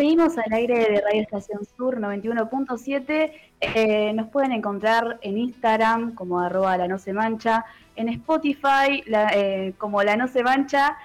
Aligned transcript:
Seguimos 0.00 0.38
al 0.38 0.50
aire 0.54 0.78
de 0.78 1.02
Radio 1.02 1.20
Estación 1.20 1.60
Sur 1.76 2.00
91.7. 2.00 3.32
Eh, 3.60 4.12
nos 4.14 4.28
pueden 4.28 4.52
encontrar 4.52 5.18
en 5.20 5.36
Instagram 5.36 6.14
como 6.14 6.40
arroba 6.40 6.78
la 6.78 6.88
no 6.88 6.98
se 6.98 7.12
mancha, 7.12 7.66
en 7.96 8.08
Spotify 8.08 9.04
eh, 9.06 9.74
como 9.76 10.02
la 10.02 10.16
no 10.16 10.26
se 10.26 10.42
mancha, 10.42 10.96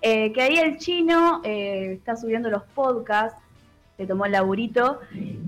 eh, 0.00 0.32
que 0.32 0.42
ahí 0.42 0.58
el 0.58 0.78
chino 0.78 1.40
está 1.42 2.14
subiendo 2.14 2.48
los 2.48 2.62
podcasts, 2.62 3.42
se 3.96 4.06
tomó 4.06 4.26
el 4.26 4.32
laburito. 4.32 5.00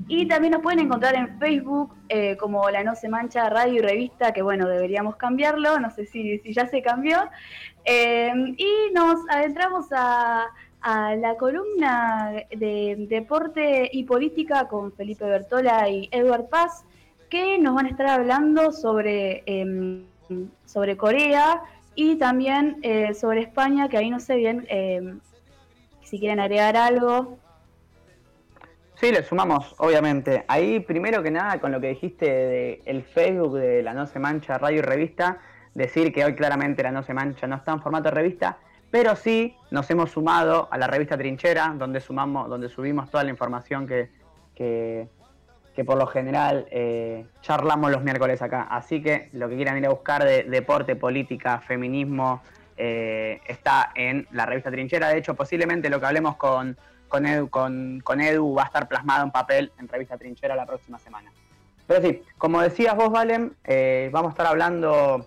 Y 0.08 0.26
también 0.26 0.54
nos 0.54 0.62
pueden 0.62 0.80
encontrar 0.80 1.14
en 1.14 1.38
Facebook 1.38 1.94
como 2.40 2.68
la 2.68 2.82
no 2.82 2.96
se 2.96 3.08
mancha 3.08 3.48
radio 3.48 3.74
y 3.74 3.78
revista, 3.78 4.32
que 4.32 4.42
bueno, 4.42 4.66
deberíamos 4.66 5.14
cambiarlo, 5.14 5.78
no 5.78 5.90
sé 5.92 6.04
si, 6.04 6.40
si 6.40 6.52
ya 6.52 6.66
se 6.66 6.82
cambió. 6.82 7.20
y 7.86 8.92
nos 8.92 9.20
adentramos 9.30 9.86
a 9.92 10.48
a 10.80 11.16
la 11.16 11.36
columna 11.36 12.32
de 12.50 13.06
deporte 13.08 13.88
y 13.92 14.04
política 14.04 14.68
con 14.68 14.92
Felipe 14.92 15.24
Bertola 15.24 15.88
y 15.88 16.08
Edward 16.12 16.48
Paz, 16.48 16.84
que 17.28 17.58
nos 17.58 17.74
van 17.74 17.86
a 17.86 17.90
estar 17.90 18.06
hablando 18.06 18.72
sobre, 18.72 19.42
em, 19.46 20.04
sobre 20.64 20.96
Corea 20.96 21.62
y 21.94 22.16
también 22.16 22.78
eh, 22.82 23.14
sobre 23.14 23.40
España, 23.40 23.88
que 23.88 23.96
ahí 23.98 24.10
no 24.10 24.20
sé 24.20 24.36
bien 24.36 24.66
em, 24.68 25.20
si 26.02 26.18
quieren 26.18 26.40
agregar 26.40 26.76
algo. 26.76 27.38
Sí, 28.94 29.12
le 29.12 29.22
sumamos, 29.22 29.76
obviamente. 29.78 30.44
Ahí, 30.48 30.80
primero 30.80 31.22
que 31.22 31.30
nada, 31.30 31.60
con 31.60 31.70
lo 31.70 31.80
que 31.80 31.88
dijiste 31.88 32.26
de 32.26 32.82
el 32.84 33.04
Facebook 33.04 33.58
de 33.58 33.82
la 33.82 33.94
No 33.94 34.06
Se 34.06 34.18
Mancha 34.18 34.58
Radio 34.58 34.78
y 34.78 34.82
Revista, 34.82 35.38
decir 35.74 36.12
que 36.12 36.24
hoy 36.24 36.34
claramente 36.34 36.82
la 36.82 36.90
No 36.90 37.02
Se 37.04 37.14
Mancha 37.14 37.46
no 37.46 37.56
está 37.56 37.72
en 37.72 37.80
formato 37.80 38.08
de 38.08 38.16
revista, 38.16 38.58
pero 38.90 39.16
sí 39.16 39.54
nos 39.70 39.90
hemos 39.90 40.10
sumado 40.10 40.68
a 40.70 40.78
la 40.78 40.86
revista 40.86 41.16
Trinchera, 41.16 41.74
donde 41.76 42.00
sumamos, 42.00 42.48
donde 42.48 42.68
subimos 42.68 43.10
toda 43.10 43.24
la 43.24 43.30
información 43.30 43.86
que, 43.86 44.10
que, 44.54 45.08
por 45.84 45.96
lo 45.96 46.06
general 46.06 46.66
eh, 46.70 47.26
charlamos 47.40 47.92
los 47.92 48.02
miércoles 48.02 48.42
acá. 48.42 48.62
Así 48.62 49.02
que 49.02 49.28
lo 49.32 49.48
que 49.48 49.56
quieran 49.56 49.78
ir 49.78 49.86
a 49.86 49.90
buscar 49.90 50.24
de 50.24 50.42
deporte, 50.44 50.96
política, 50.96 51.60
feminismo, 51.60 52.42
eh, 52.76 53.40
está 53.46 53.92
en 53.94 54.26
la 54.32 54.46
revista 54.46 54.70
Trinchera. 54.70 55.08
De 55.08 55.18
hecho, 55.18 55.34
posiblemente 55.34 55.90
lo 55.90 56.00
que 56.00 56.06
hablemos 56.06 56.36
con, 56.36 56.76
con, 57.08 57.26
Edu, 57.26 57.48
con, 57.48 58.20
Edu 58.20 58.54
va 58.54 58.62
a 58.62 58.66
estar 58.66 58.88
plasmado 58.88 59.24
en 59.24 59.30
papel 59.30 59.72
en 59.78 59.86
revista 59.86 60.16
Trinchera 60.16 60.56
la 60.56 60.66
próxima 60.66 60.98
semana. 60.98 61.30
Pero 61.86 62.02
sí, 62.02 62.22
como 62.38 62.60
decías 62.60 62.96
vos, 62.96 63.10
Valen, 63.10 63.54
eh, 63.64 64.10
vamos 64.12 64.30
a 64.30 64.32
estar 64.32 64.46
hablando 64.46 65.26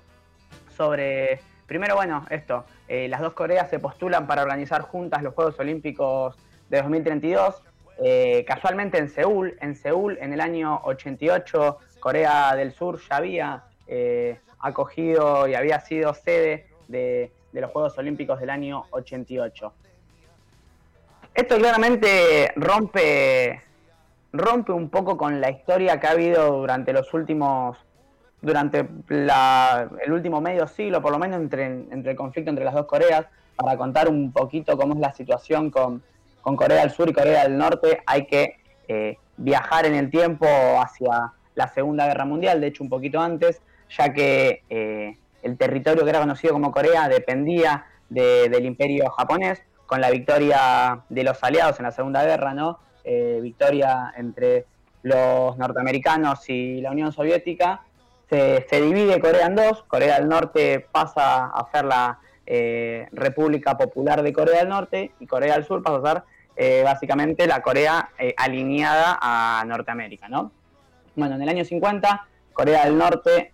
sobre 0.76 1.40
Primero, 1.72 1.96
bueno, 1.96 2.26
esto, 2.30 2.66
eh, 2.90 3.08
las 3.08 3.22
dos 3.22 3.32
Coreas 3.32 3.70
se 3.70 3.80
postulan 3.80 4.28
para 4.28 4.42
organizar 4.42 4.82
juntas 4.82 5.24
los 5.24 5.34
Juegos 5.34 5.58
Olímpicos 5.58 6.36
de 6.70 6.82
2032, 6.82 7.64
eh, 8.04 8.44
casualmente 8.46 8.98
en 8.98 9.08
Seúl, 9.08 9.56
en 9.62 9.78
Seúl 9.78 10.18
en 10.20 10.34
el 10.34 10.42
año 10.42 10.82
88, 10.84 11.78
Corea 12.02 12.58
del 12.58 12.74
Sur 12.74 13.00
ya 13.10 13.16
había 13.16 13.64
eh, 13.88 14.42
acogido 14.60 15.48
y 15.48 15.56
había 15.56 15.80
sido 15.80 16.14
sede 16.14 16.68
de, 16.90 17.32
de 17.54 17.62
los 17.62 17.72
Juegos 17.72 17.98
Olímpicos 17.98 18.42
del 18.42 18.50
año 18.50 18.84
88. 18.90 19.74
Esto 21.34 21.56
claramente 21.56 22.52
rompe, 22.58 23.62
rompe 24.34 24.74
un 24.74 24.90
poco 24.90 25.16
con 25.16 25.40
la 25.40 25.50
historia 25.50 26.02
que 26.02 26.08
ha 26.08 26.12
habido 26.12 26.52
durante 26.52 26.92
los 26.92 27.14
últimos 27.14 27.78
durante 28.42 28.88
el 29.10 30.12
último 30.12 30.42
medio 30.42 30.68
siglo, 30.68 31.02
por 31.02 31.12
lo 31.12 31.20
menos 31.20 31.40
entre, 31.40 31.66
entre 31.66 32.12
el 32.12 32.18
conflicto 32.18 32.50
entre 32.50 32.66
las 32.66 32.74
dos 32.74 32.86
Coreas, 32.86 33.26
para 33.56 33.78
contar 33.78 34.10
un 34.10 34.32
poquito 34.32 34.78
cómo 34.78 34.94
es 34.96 35.00
la 35.00 35.14
situación 35.14 35.70
con, 35.70 36.04
Corea 36.42 36.82
del 36.82 36.90
Sur 36.90 37.08
y 37.10 37.14
Corea 37.14 37.44
del 37.44 37.58
Norte, 37.58 38.02
hay 38.08 38.26
que 38.26 38.56
eh, 38.88 39.18
viajar 39.38 39.86
en 39.86 39.94
el 39.94 40.10
tiempo 40.10 40.48
hacia 40.80 41.34
la 41.54 41.68
Segunda 41.68 42.08
Guerra 42.08 42.26
Mundial, 42.26 42.60
de 42.60 42.68
hecho 42.68 42.84
un 42.84 42.90
poquito 42.90 43.20
antes, 43.20 43.62
ya 43.90 44.12
que 44.12 44.64
eh, 44.70 45.18
el 45.44 45.58
territorio 45.58 46.04
que 46.04 46.10
era 46.10 46.20
conocido 46.20 46.54
como 46.54 46.72
Corea 46.72 47.08
dependía 47.08 47.86
del 48.10 48.66
imperio 48.66 49.10
japonés, 49.12 49.64
con 49.86 50.02
la 50.02 50.10
victoria 50.10 51.02
de 51.10 51.24
los 51.24 51.42
aliados 51.44 51.80
en 51.80 51.84
la 51.84 51.92
Segunda 51.92 52.24
Guerra, 52.24 52.54
¿no? 52.54 52.80
Eh, 53.04 53.40
victoria 53.42 54.14
entre 54.18 54.66
los 55.04 55.58
norteamericanos 55.58 56.50
y 56.50 56.82
la 56.82 56.92
Unión 56.92 57.12
Soviética, 57.12 57.82
se, 58.32 58.82
divide 58.82 59.20
Corea 59.20 59.48
en 59.48 59.56
dos, 59.56 59.84
Corea 59.84 60.18
del 60.18 60.30
Norte 60.30 60.88
pasa 60.90 61.48
a 61.48 61.70
ser 61.70 61.84
la 61.84 62.20
eh, 62.46 63.08
República 63.12 63.78
Popular 63.78 64.24
de 64.24 64.32
Corea 64.32 64.60
del 64.60 64.70
Norte 64.70 65.12
y 65.20 65.28
Corea 65.28 65.56
del 65.56 65.66
Sur 65.66 65.84
pasa 65.84 65.98
a 65.98 66.14
ser 66.14 66.24
eh, 66.56 66.82
básicamente 66.82 67.46
la 67.46 67.62
Corea 67.62 68.10
eh, 68.18 68.34
alineada 68.38 69.20
a 69.22 69.64
Norteamérica, 69.66 70.30
¿no? 70.30 70.52
Bueno, 71.14 71.36
en 71.36 71.42
el 71.42 71.50
año 71.50 71.66
50, 71.66 72.26
Corea 72.54 72.86
del 72.86 72.98
Norte 72.98 73.52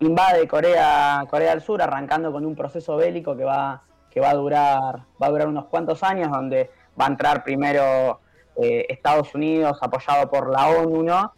invade 0.00 0.48
Corea, 0.48 1.24
Corea 1.30 1.50
del 1.50 1.62
Sur, 1.62 1.80
arrancando 1.80 2.32
con 2.32 2.44
un 2.44 2.56
proceso 2.56 2.96
bélico 2.96 3.36
que 3.36 3.44
va, 3.44 3.84
que 4.10 4.18
va 4.18 4.30
a 4.30 4.34
durar, 4.34 5.02
va 5.22 5.26
a 5.26 5.30
durar 5.30 5.46
unos 5.46 5.66
cuantos 5.66 6.02
años, 6.02 6.32
donde 6.32 6.70
va 7.00 7.04
a 7.04 7.08
entrar 7.08 7.44
primero 7.44 8.20
Estados 8.56 9.34
Unidos 9.34 9.78
apoyado 9.82 10.30
por 10.30 10.50
la 10.50 10.68
ONU, 10.68 11.02
¿no? 11.02 11.32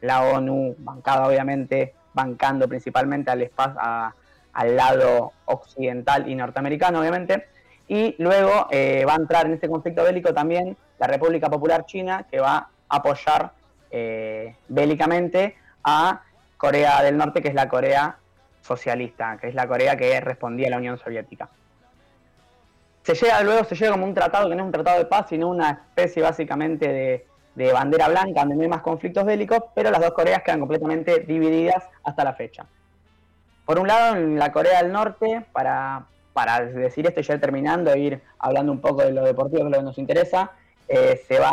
La 0.00 0.22
ONU, 0.22 0.74
bancada 0.78 1.26
obviamente, 1.26 1.94
bancando 2.12 2.68
principalmente 2.68 3.30
al, 3.30 3.42
espacio, 3.42 3.78
al 4.52 4.76
lado 4.76 5.32
occidental 5.46 6.28
y 6.28 6.34
norteamericano, 6.34 7.00
obviamente. 7.00 7.48
Y 7.88 8.14
luego 8.18 8.68
eh, 8.70 9.04
va 9.06 9.14
a 9.14 9.16
entrar 9.16 9.46
en 9.46 9.54
este 9.54 9.68
conflicto 9.68 10.04
bélico 10.04 10.32
también 10.32 10.76
la 10.98 11.06
República 11.06 11.48
Popular 11.48 11.86
China, 11.86 12.26
que 12.30 12.40
va 12.40 12.68
a 12.88 12.96
apoyar 12.96 13.52
eh, 13.90 14.54
bélicamente 14.68 15.56
a 15.82 16.22
Corea 16.56 17.02
del 17.02 17.16
Norte, 17.16 17.42
que 17.42 17.48
es 17.48 17.54
la 17.54 17.68
Corea 17.68 18.16
socialista, 18.62 19.38
que 19.40 19.48
es 19.48 19.54
la 19.54 19.66
Corea 19.66 19.96
que 19.96 20.20
respondía 20.20 20.68
a 20.68 20.70
la 20.70 20.76
Unión 20.76 20.98
Soviética. 20.98 21.48
Se 23.02 23.14
llega 23.14 23.42
luego, 23.42 23.64
se 23.64 23.74
llega 23.74 23.92
como 23.92 24.04
un 24.04 24.14
tratado 24.14 24.48
que 24.48 24.54
no 24.54 24.62
es 24.62 24.66
un 24.66 24.72
tratado 24.72 24.98
de 24.98 25.06
paz, 25.06 25.26
sino 25.30 25.48
una 25.48 25.70
especie 25.70 26.22
básicamente 26.22 26.86
de, 26.86 27.26
de 27.54 27.72
bandera 27.72 28.08
blanca, 28.08 28.40
donde 28.40 28.56
no 28.56 28.62
hay 28.62 28.68
más 28.68 28.82
conflictos 28.82 29.24
bélicos, 29.24 29.62
pero 29.74 29.90
las 29.90 30.00
dos 30.00 30.12
Coreas 30.12 30.42
quedan 30.42 30.60
completamente 30.60 31.20
divididas 31.20 31.84
hasta 32.04 32.24
la 32.24 32.32
fecha. 32.34 32.66
Por 33.64 33.78
un 33.78 33.88
lado, 33.88 34.16
en 34.16 34.38
la 34.38 34.52
Corea 34.52 34.82
del 34.82 34.92
Norte, 34.92 35.44
para, 35.52 36.06
para 36.32 36.60
decir 36.64 37.06
esto 37.06 37.20
y 37.20 37.22
ya 37.22 37.38
terminando, 37.38 37.94
ir 37.96 38.20
hablando 38.38 38.72
un 38.72 38.80
poco 38.80 39.02
de 39.02 39.12
lo 39.12 39.24
deportivo, 39.24 39.62
que 39.62 39.66
es 39.66 39.72
lo 39.72 39.78
que 39.78 39.84
nos 39.84 39.98
interesa, 39.98 40.52
eh, 40.88 41.20
se 41.28 41.38
va 41.38 41.50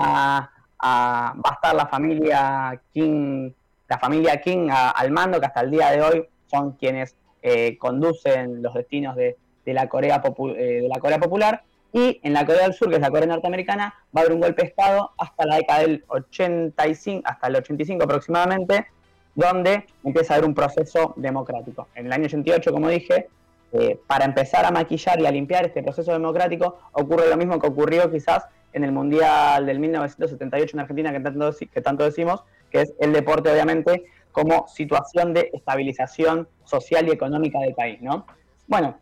a, 0.80 1.34
va 1.36 1.50
a 1.50 1.54
estar 1.54 1.76
la 1.76 1.88
familia 1.88 2.80
King, 2.94 3.52
la 3.88 4.00
familia 4.00 4.42
King 4.42 4.70
al 4.72 5.12
mando, 5.12 5.40
que 5.40 5.46
hasta 5.46 5.62
el 5.62 5.72
día 5.72 5.92
de 5.92 6.02
hoy 6.02 6.28
son 6.50 6.72
quienes 6.74 7.16
eh, 7.42 7.78
conducen 7.78 8.62
los 8.62 8.74
destinos 8.74 9.16
de, 9.16 9.38
de 9.66 9.74
la, 9.74 9.88
Corea 9.88 10.22
eh, 10.58 10.82
de 10.82 10.88
la 10.88 11.00
Corea 11.00 11.20
Popular, 11.20 11.64
y 11.98 12.20
en 12.22 12.34
la 12.34 12.46
Corea 12.46 12.64
del 12.64 12.74
Sur, 12.74 12.90
que 12.90 12.96
es 12.96 13.02
la 13.02 13.10
Corea 13.10 13.26
norteamericana, 13.26 13.96
va 14.16 14.22
a 14.22 14.24
haber 14.24 14.34
un 14.34 14.40
golpe 14.40 14.62
de 14.62 14.68
Estado 14.68 15.12
hasta 15.18 15.48
la 15.48 15.56
década 15.56 15.80
del 15.80 16.06
85, 16.08 17.24
hasta 17.26 17.48
el 17.48 17.56
85 17.56 18.04
aproximadamente, 18.04 18.86
donde 19.34 19.88
empieza 20.04 20.34
a 20.34 20.38
haber 20.38 20.48
un 20.48 20.54
proceso 20.54 21.16
democrático. 21.18 21.88
En 21.96 22.06
el 22.06 22.14
año 22.14 22.26
88, 22.26 22.72
como 22.72 22.88
dije, 22.90 23.30
eh, 23.74 24.00
para 24.06 24.26
empezar 24.26 24.64
a 24.66 24.70
maquillar 24.70 25.20
y 25.20 25.26
a 25.26 25.32
limpiar 25.32 25.66
este 25.66 25.82
proceso 25.82 26.12
democrático, 26.12 26.78
ocurre 26.92 27.28
lo 27.30 27.36
mismo 27.36 27.60
que 27.60 27.68
ocurrió 27.68 28.12
quizás 28.12 28.46
en 28.74 28.84
el 28.84 28.92
Mundial 28.92 29.66
del 29.66 29.80
1978 29.80 30.76
en 30.76 30.80
Argentina, 30.82 31.12
que 31.12 31.20
tanto, 31.20 31.52
que 31.74 31.82
tanto 31.82 32.04
decimos, 32.04 32.44
que 32.70 32.82
es 32.82 32.94
el 33.00 33.12
deporte, 33.12 33.52
obviamente, 33.52 34.06
como 34.32 34.68
situación 34.68 35.34
de 35.34 35.50
estabilización 35.52 36.48
social 36.64 37.08
y 37.08 37.12
económica 37.12 37.60
del 37.60 37.74
país, 37.74 38.00
¿no? 38.04 38.28
Bueno, 38.68 39.00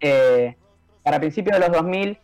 eh, 0.00 0.56
para 1.06 1.20
principios 1.20 1.56
de 1.56 1.68
los 1.68 1.76
2000 1.76 2.18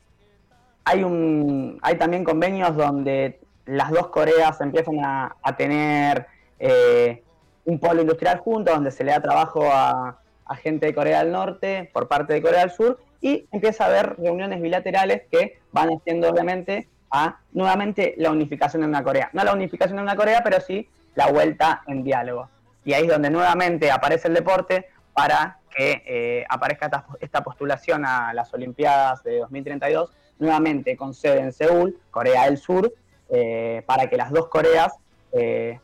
hay, 0.84 1.04
un, 1.04 1.78
hay 1.82 1.94
también 1.98 2.24
convenios 2.24 2.74
donde 2.74 3.38
las 3.64 3.92
dos 3.92 4.08
Coreas 4.08 4.60
empiezan 4.60 4.98
a, 5.04 5.36
tener 5.56 6.26
eh, 6.58 7.22
un 7.64 7.78
polo 7.78 8.00
industrial 8.00 8.38
junto, 8.38 8.72
donde 8.72 8.90
se 8.90 9.04
le 9.04 9.12
da 9.12 9.20
trabajo 9.20 9.68
a, 9.72 10.18
gente 10.60 10.86
de 10.86 10.94
Corea 10.94 11.22
del 11.22 11.32
Norte 11.32 11.90
por 11.94 12.08
parte 12.08 12.34
de 12.34 12.42
Corea 12.42 12.60
del 12.60 12.72
Sur 12.72 12.98
y 13.22 13.46
empieza 13.52 13.84
a 13.84 13.86
haber 13.86 14.16
reuniones 14.16 14.60
bilaterales 14.60 15.22
que 15.30 15.60
van 15.70 15.88
haciendo 15.88 16.28
obviamente 16.28 16.88
a 17.10 17.38
nuevamente 17.52 18.14
la 18.18 18.32
unificación 18.32 18.82
de 18.82 18.88
una 18.88 19.02
Corea. 19.02 19.30
No 19.32 19.44
la 19.44 19.54
unificación 19.54 19.96
de 19.96 20.02
una 20.02 20.16
Corea, 20.16 20.42
pero 20.42 20.60
sí 20.60 20.88
la 21.14 21.30
vuelta 21.30 21.82
en 21.86 22.02
diálogo. 22.02 22.50
Y 22.84 22.92
ahí 22.92 23.04
es 23.04 23.08
donde 23.08 23.30
nuevamente 23.30 23.90
aparece 23.90 24.28
el 24.28 24.34
deporte 24.34 24.88
para 25.12 25.58
que 25.74 26.02
eh, 26.06 26.44
aparezca 26.48 27.04
esta 27.20 27.42
postulación 27.42 28.04
a 28.04 28.32
las 28.34 28.52
Olimpiadas 28.52 29.22
de 29.22 29.38
2032, 29.38 30.10
nuevamente 30.38 30.96
con 30.96 31.14
sede 31.14 31.40
en 31.40 31.52
Seúl, 31.52 31.98
Corea 32.10 32.44
del 32.44 32.58
Sur, 32.58 32.92
eh, 33.28 33.82
para 33.86 34.08
que 34.08 34.16
las 34.16 34.30
dos 34.30 34.48
Coreas 34.48 34.94
eh, 35.32 35.78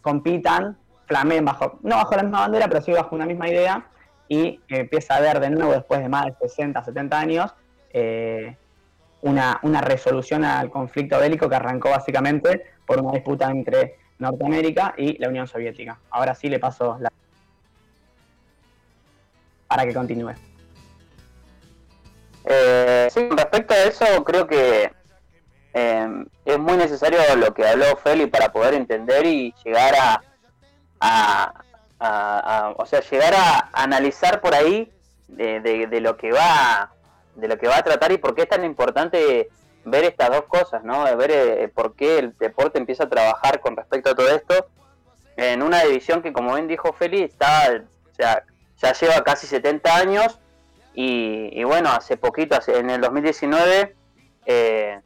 compitan, 0.00 0.76
flameen 1.06 1.44
bajo, 1.44 1.78
no 1.82 1.96
bajo 1.96 2.16
la 2.16 2.22
misma 2.22 2.40
bandera, 2.40 2.68
pero 2.68 2.80
sí 2.80 2.92
bajo 2.92 3.14
una 3.14 3.26
misma 3.26 3.48
idea, 3.48 3.86
y 4.28 4.60
empieza 4.68 5.14
a 5.14 5.18
haber 5.18 5.40
de 5.40 5.50
nuevo, 5.50 5.72
después 5.72 6.00
de 6.00 6.08
más 6.08 6.26
de 6.26 6.34
60, 6.48 6.82
70 6.82 7.18
años, 7.18 7.54
una, 9.22 9.58
una 9.62 9.80
resolución 9.80 10.44
al 10.44 10.70
conflicto 10.70 11.18
bélico 11.18 11.48
que 11.48 11.54
arrancó 11.56 11.90
básicamente 11.90 12.64
por 12.84 13.00
una 13.00 13.12
disputa 13.12 13.50
entre 13.50 13.96
Norteamérica 14.18 14.94
y 14.96 15.18
la 15.18 15.28
Unión 15.28 15.46
Soviética. 15.46 15.98
Ahora 16.10 16.34
sí 16.34 16.48
le 16.48 16.58
paso 16.58 16.96
la... 17.00 17.10
para 19.68 19.84
que 19.84 19.94
continúe. 19.94 20.34
Eh, 22.44 23.08
sí, 23.10 23.28
respecto 23.30 23.74
a 23.74 23.78
eso, 23.84 24.24
creo 24.24 24.46
que 24.46 24.92
eh, 25.74 26.24
es 26.44 26.58
muy 26.58 26.76
necesario 26.76 27.18
lo 27.36 27.52
que 27.52 27.66
habló 27.66 27.96
Feli 27.96 28.26
para 28.26 28.52
poder 28.52 28.74
entender 28.74 29.26
y 29.26 29.52
llegar 29.64 29.94
a, 29.98 30.22
a, 31.00 32.74
o 32.76 32.86
sea, 32.86 33.00
llegar 33.00 33.34
a 33.34 33.70
analizar 33.72 34.40
por 34.40 34.54
ahí 34.54 34.92
de, 35.28 35.60
de, 35.60 36.00
lo 36.00 36.16
que 36.16 36.32
va 36.32 36.92
de 37.34 37.48
lo 37.48 37.58
que 37.58 37.68
va 37.68 37.78
a 37.78 37.82
tratar 37.82 38.12
y 38.12 38.18
por 38.18 38.34
qué 38.34 38.42
es 38.42 38.48
tan 38.48 38.64
importante 38.64 39.48
ver 39.84 40.04
estas 40.04 40.30
dos 40.30 40.44
cosas, 40.44 40.84
¿no? 40.84 41.04
Ver 41.16 41.30
eh, 41.30 41.68
por 41.68 41.94
qué 41.94 42.18
el 42.18 42.36
deporte 42.38 42.78
empieza 42.78 43.04
a 43.04 43.08
trabajar 43.08 43.60
con 43.60 43.76
respecto 43.76 44.10
a 44.10 44.14
todo 44.14 44.28
esto 44.28 44.68
en 45.36 45.62
una 45.62 45.82
división 45.82 46.22
que, 46.22 46.32
como 46.32 46.54
bien 46.54 46.66
dijo 46.68 46.92
Feli, 46.92 47.22
está, 47.22 47.84
o 48.10 48.14
sea, 48.14 48.42
ya 48.80 48.92
lleva 48.92 49.22
casi 49.24 49.46
70 49.46 49.96
años 49.96 50.38
y, 50.94 51.62
bueno, 51.64 51.90
hace 51.90 52.16
poquito, 52.16 52.58
en 52.68 52.88
el 52.88 53.02
2019, 53.02 53.94
eh, 54.46 55.00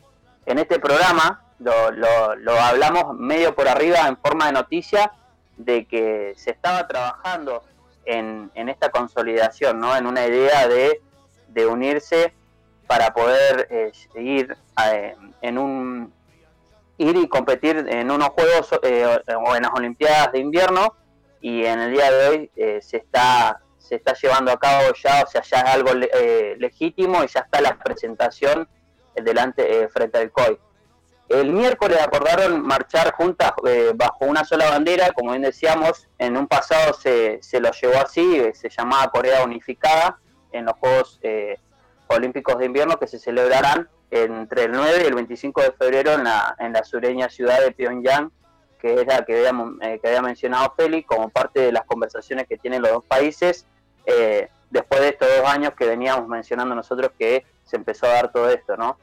en 0.46 0.58
este 0.58 0.78
programa 0.78 1.43
lo, 1.58 1.90
lo, 2.37 2.61
hablamos 2.61 3.17
medio 3.19 3.55
por 3.55 3.69
arriba 3.69 4.06
en 4.06 4.17
forma 4.17 4.46
de 4.46 4.52
noticia 4.52 5.12
de 5.56 5.87
que 5.87 6.34
se 6.37 6.50
estaba 6.50 6.87
trabajando 6.87 7.64
en, 8.05 8.50
en 8.55 8.69
esta 8.69 8.90
consolidación, 8.90 9.81
¿no? 9.81 9.96
En 9.96 10.06
una 10.06 10.26
idea 10.26 10.69
de, 10.69 11.00
unirse 11.66 12.32
para 12.87 13.12
poder 13.12 13.69
eh, 13.70 13.93
ir 14.14 14.56
eh, 14.87 15.14
en 15.43 15.58
un 15.58 16.12
ir 16.96 17.16
y 17.16 17.28
competir 17.28 17.84
en 17.88 18.11
unos 18.11 18.31
juegos 18.31 18.70
eh, 18.82 19.05
o 19.37 19.56
en 19.56 19.62
las 19.62 19.73
Olimpiadas 19.75 20.32
de 20.32 20.38
invierno 20.38 20.94
y 21.40 21.64
en 21.64 21.81
el 21.81 21.92
día 21.92 22.10
de 22.10 22.28
hoy 22.28 22.50
se 22.81 22.98
está 22.98 23.60
se 23.78 23.96
está 23.96 24.14
llevando 24.14 24.52
a 24.52 24.58
cabo 24.58 24.92
ya, 25.02 25.25
o 25.25 25.26
sea, 25.26 25.42
ya 25.42 25.60
es 25.62 25.75
algo 25.75 25.92
legítimo 26.58 27.25
y 27.25 27.26
ya 27.26 27.40
está 27.40 27.60
la 27.60 27.76
presentación 27.76 28.69
delante 29.16 29.88
frente 29.88 30.19
al 30.19 30.31
COI. 30.31 30.58
El 31.28 31.52
miércoles 31.52 31.98
acordaron 32.00 32.64
marchar 32.64 33.12
juntas 33.12 33.52
bajo 33.96 34.26
una 34.26 34.44
sola 34.44 34.70
bandera, 34.70 35.10
como 35.12 35.31
bien 35.31 35.42
decíamos, 35.42 36.08
en 36.19 36.37
un 36.37 36.46
pasado 36.46 36.92
se, 36.92 37.40
se 37.42 37.60
lo 37.60 37.72
llevó 37.72 37.98
así, 37.98 38.42
se 38.54 38.69
llamaba 38.69 39.10
Corea 39.10 39.42
Unificada 39.42 40.20
en 40.52 40.66
los 40.66 40.75
Juegos 40.75 41.20
Olímpicos 42.06 42.58
de 42.58 42.66
Invierno 42.66 42.98
que 42.98 43.06
se 43.06 43.19
celebrarán 43.19 43.88
entre 44.10 44.64
el 44.64 44.72
9 44.72 45.02
y 45.02 45.06
el 45.06 45.14
25 45.14 45.62
de 45.62 45.72
febrero 45.72 46.12
en 46.14 46.25
la, 46.25 46.56
en 46.58 46.72
la 46.72 46.84
sureña 46.84 47.28
ciudad 47.28 47.60
de 47.60 47.72
Pyongyang, 47.72 48.31
que 48.80 48.94
es 48.94 49.06
la 49.06 49.24
que 49.24 49.46
había, 49.46 49.52
eh, 49.82 49.98
que 50.00 50.08
había 50.08 50.22
mencionado 50.22 50.74
Feli, 50.76 51.02
como 51.02 51.28
parte 51.28 51.60
de 51.60 51.72
las 51.72 51.84
conversaciones 51.84 52.46
que 52.48 52.56
tienen 52.56 52.82
los 52.82 52.90
dos 52.90 53.04
países, 53.04 53.66
eh, 54.06 54.48
después 54.70 55.00
de 55.00 55.08
estos 55.08 55.28
dos 55.38 55.48
años 55.48 55.72
que 55.76 55.86
veníamos 55.86 56.26
mencionando 56.28 56.74
nosotros 56.74 57.10
que 57.18 57.44
se 57.64 57.76
empezó 57.76 58.06
a 58.06 58.10
dar 58.10 58.32
todo 58.32 58.48
esto, 58.50 58.76
¿no? 58.76 58.98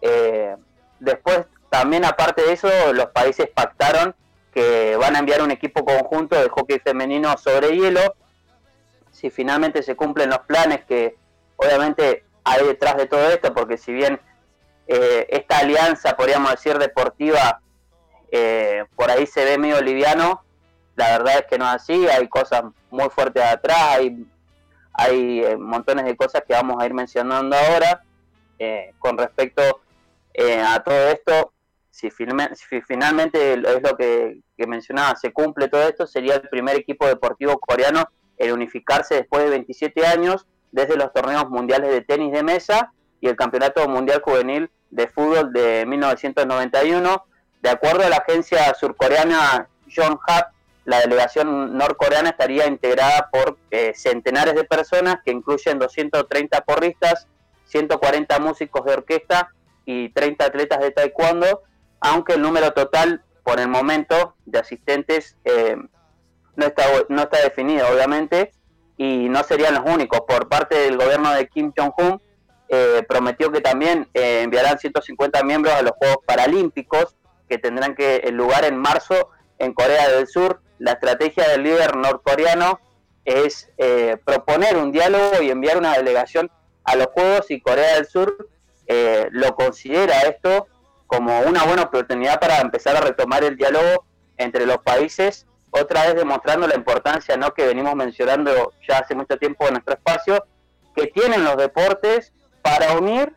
Eh, 0.00 0.56
después, 0.98 1.46
también 1.68 2.04
aparte 2.04 2.42
de 2.42 2.52
eso, 2.52 2.68
los 2.92 3.06
países 3.06 3.48
pactaron 3.48 4.14
que 4.52 4.96
van 4.96 5.14
a 5.14 5.20
enviar 5.20 5.42
un 5.42 5.50
equipo 5.50 5.84
conjunto 5.84 6.36
de 6.36 6.48
hockey 6.48 6.80
femenino 6.80 7.36
sobre 7.38 7.76
hielo, 7.76 8.14
si 9.12 9.30
finalmente 9.30 9.82
se 9.82 9.96
cumplen 9.96 10.30
los 10.30 10.40
planes 10.40 10.84
que 10.84 11.16
obviamente 11.56 12.24
hay 12.44 12.66
detrás 12.66 12.96
de 12.96 13.06
todo 13.06 13.28
esto, 13.30 13.54
porque 13.54 13.76
si 13.76 13.92
bien 13.92 14.20
eh, 14.86 15.26
esta 15.30 15.58
alianza, 15.58 16.16
podríamos 16.16 16.50
decir, 16.50 16.76
deportiva, 16.78 17.60
eh, 18.30 18.84
por 18.96 19.10
ahí 19.10 19.26
se 19.26 19.44
ve 19.44 19.58
medio 19.58 19.80
liviano, 19.80 20.42
la 20.96 21.18
verdad 21.18 21.38
es 21.38 21.46
que 21.46 21.58
no 21.58 21.64
es 21.66 21.74
así, 21.74 22.06
hay 22.08 22.28
cosas 22.28 22.64
muy 22.90 23.08
fuertes 23.10 23.42
atrás, 23.42 23.96
hay, 23.96 24.26
hay 24.92 25.44
eh, 25.44 25.56
montones 25.56 26.04
de 26.04 26.16
cosas 26.16 26.42
que 26.46 26.54
vamos 26.54 26.76
a 26.80 26.86
ir 26.86 26.94
mencionando 26.94 27.56
ahora. 27.56 28.02
con 28.98 29.16
respecto 29.16 29.62
a 29.62 30.82
todo 30.82 31.08
esto, 31.08 31.52
si, 31.90 32.10
finalmente 32.10 33.54
es 33.54 33.82
lo 33.82 33.96
que, 33.96 34.40
que 34.56 34.66
mencionaba, 34.66 35.16
se 35.16 35.32
cumple 35.32 35.68
todo 35.68 35.82
esto, 35.88 36.06
sería 36.06 36.36
el 36.36 36.48
primer 36.48 36.76
equipo 36.76 37.06
deportivo 37.06 37.58
coreano 37.58 38.04
en 38.36 38.52
unificarse 38.52 39.16
después 39.16 39.44
de 39.44 39.50
27 39.50 40.06
años 40.06 40.46
desde 40.72 40.96
los 40.96 41.12
torneos 41.12 41.48
mundiales 41.48 41.90
de 41.90 42.00
tenis 42.00 42.32
de 42.32 42.42
mesa 42.42 42.92
y 43.20 43.28
el 43.28 43.36
Campeonato 43.36 43.86
Mundial 43.88 44.22
Juvenil 44.24 44.70
de 44.90 45.08
Fútbol 45.08 45.52
de 45.52 45.84
1991. 45.86 47.24
De 47.62 47.70
acuerdo 47.70 48.04
a 48.04 48.08
la 48.08 48.16
agencia 48.16 48.72
surcoreana 48.74 49.68
John 49.94 50.18
Hap, 50.26 50.52
la 50.84 51.00
delegación 51.00 51.76
norcoreana 51.76 52.30
estaría 52.30 52.66
integrada 52.66 53.28
por 53.30 53.58
eh, 53.70 53.92
centenares 53.94 54.54
de 54.54 54.64
personas 54.64 55.16
que 55.24 55.30
incluyen 55.30 55.78
230 55.78 56.60
porristas, 56.62 57.26
140 57.66 58.38
músicos 58.40 58.84
de 58.84 58.92
orquesta 58.94 59.50
y 59.84 60.08
30 60.10 60.44
atletas 60.44 60.80
de 60.80 60.90
taekwondo, 60.90 61.62
aunque 62.00 62.34
el 62.34 62.42
número 62.42 62.72
total 62.72 63.22
por 63.44 63.60
el 63.60 63.68
momento 63.68 64.34
de 64.46 64.58
asistentes 64.58 65.36
eh, 65.44 65.76
no, 66.56 66.66
está, 66.66 66.84
no 67.08 67.22
está 67.22 67.40
definido, 67.42 67.86
obviamente, 67.88 68.52
y 68.96 69.28
no 69.28 69.42
serían 69.44 69.74
los 69.74 69.84
únicos. 69.84 70.20
Por 70.26 70.48
parte 70.48 70.76
del 70.76 70.96
gobierno 70.96 71.32
de 71.32 71.48
Kim 71.48 71.72
Jong-un, 71.76 72.20
eh, 72.68 73.04
prometió 73.08 73.50
que 73.50 73.60
también 73.60 74.08
eh, 74.14 74.42
enviarán 74.42 74.78
150 74.78 75.42
miembros 75.42 75.74
a 75.74 75.82
los 75.82 75.92
Juegos 75.92 76.18
Paralímpicos, 76.24 77.16
que 77.50 77.58
tendrán 77.58 77.94
que 77.94 78.16
el 78.24 78.34
lugar 78.36 78.64
en 78.64 78.78
marzo 78.78 79.28
en 79.58 79.74
Corea 79.74 80.08
del 80.08 80.26
Sur. 80.26 80.62
La 80.78 80.92
estrategia 80.92 81.46
del 81.50 81.64
líder 81.64 81.96
norcoreano 81.96 82.80
es 83.26 83.70
eh, 83.76 84.16
proponer 84.24 84.78
un 84.78 84.92
diálogo 84.92 85.42
y 85.42 85.50
enviar 85.50 85.76
una 85.76 85.94
delegación 85.98 86.50
a 86.84 86.96
los 86.96 87.08
Juegos 87.08 87.50
y 87.50 87.60
Corea 87.60 87.96
del 87.96 88.06
Sur 88.06 88.48
lo 89.30 89.54
considera 89.54 90.22
esto 90.22 90.66
como 91.06 91.42
una 91.42 91.62
buena 91.62 91.82
oportunidad 91.82 92.40
para 92.40 92.60
empezar 92.60 92.96
a 92.96 93.00
retomar 93.00 93.44
el 93.44 93.56
diálogo 93.56 94.04
entre 94.36 94.66
los 94.66 94.78
países 94.78 95.46
otra 95.70 96.06
vez 96.06 96.16
demostrando 96.16 96.66
la 96.66 96.74
importancia 96.74 97.36
¿no? 97.36 97.54
que 97.54 97.66
venimos 97.66 97.94
mencionando 97.94 98.72
ya 98.88 98.98
hace 98.98 99.14
mucho 99.14 99.38
tiempo 99.38 99.66
en 99.66 99.74
nuestro 99.74 99.94
espacio, 99.94 100.44
que 100.94 101.06
tienen 101.08 101.44
los 101.44 101.56
deportes 101.56 102.32
para 102.62 102.92
unir 102.98 103.32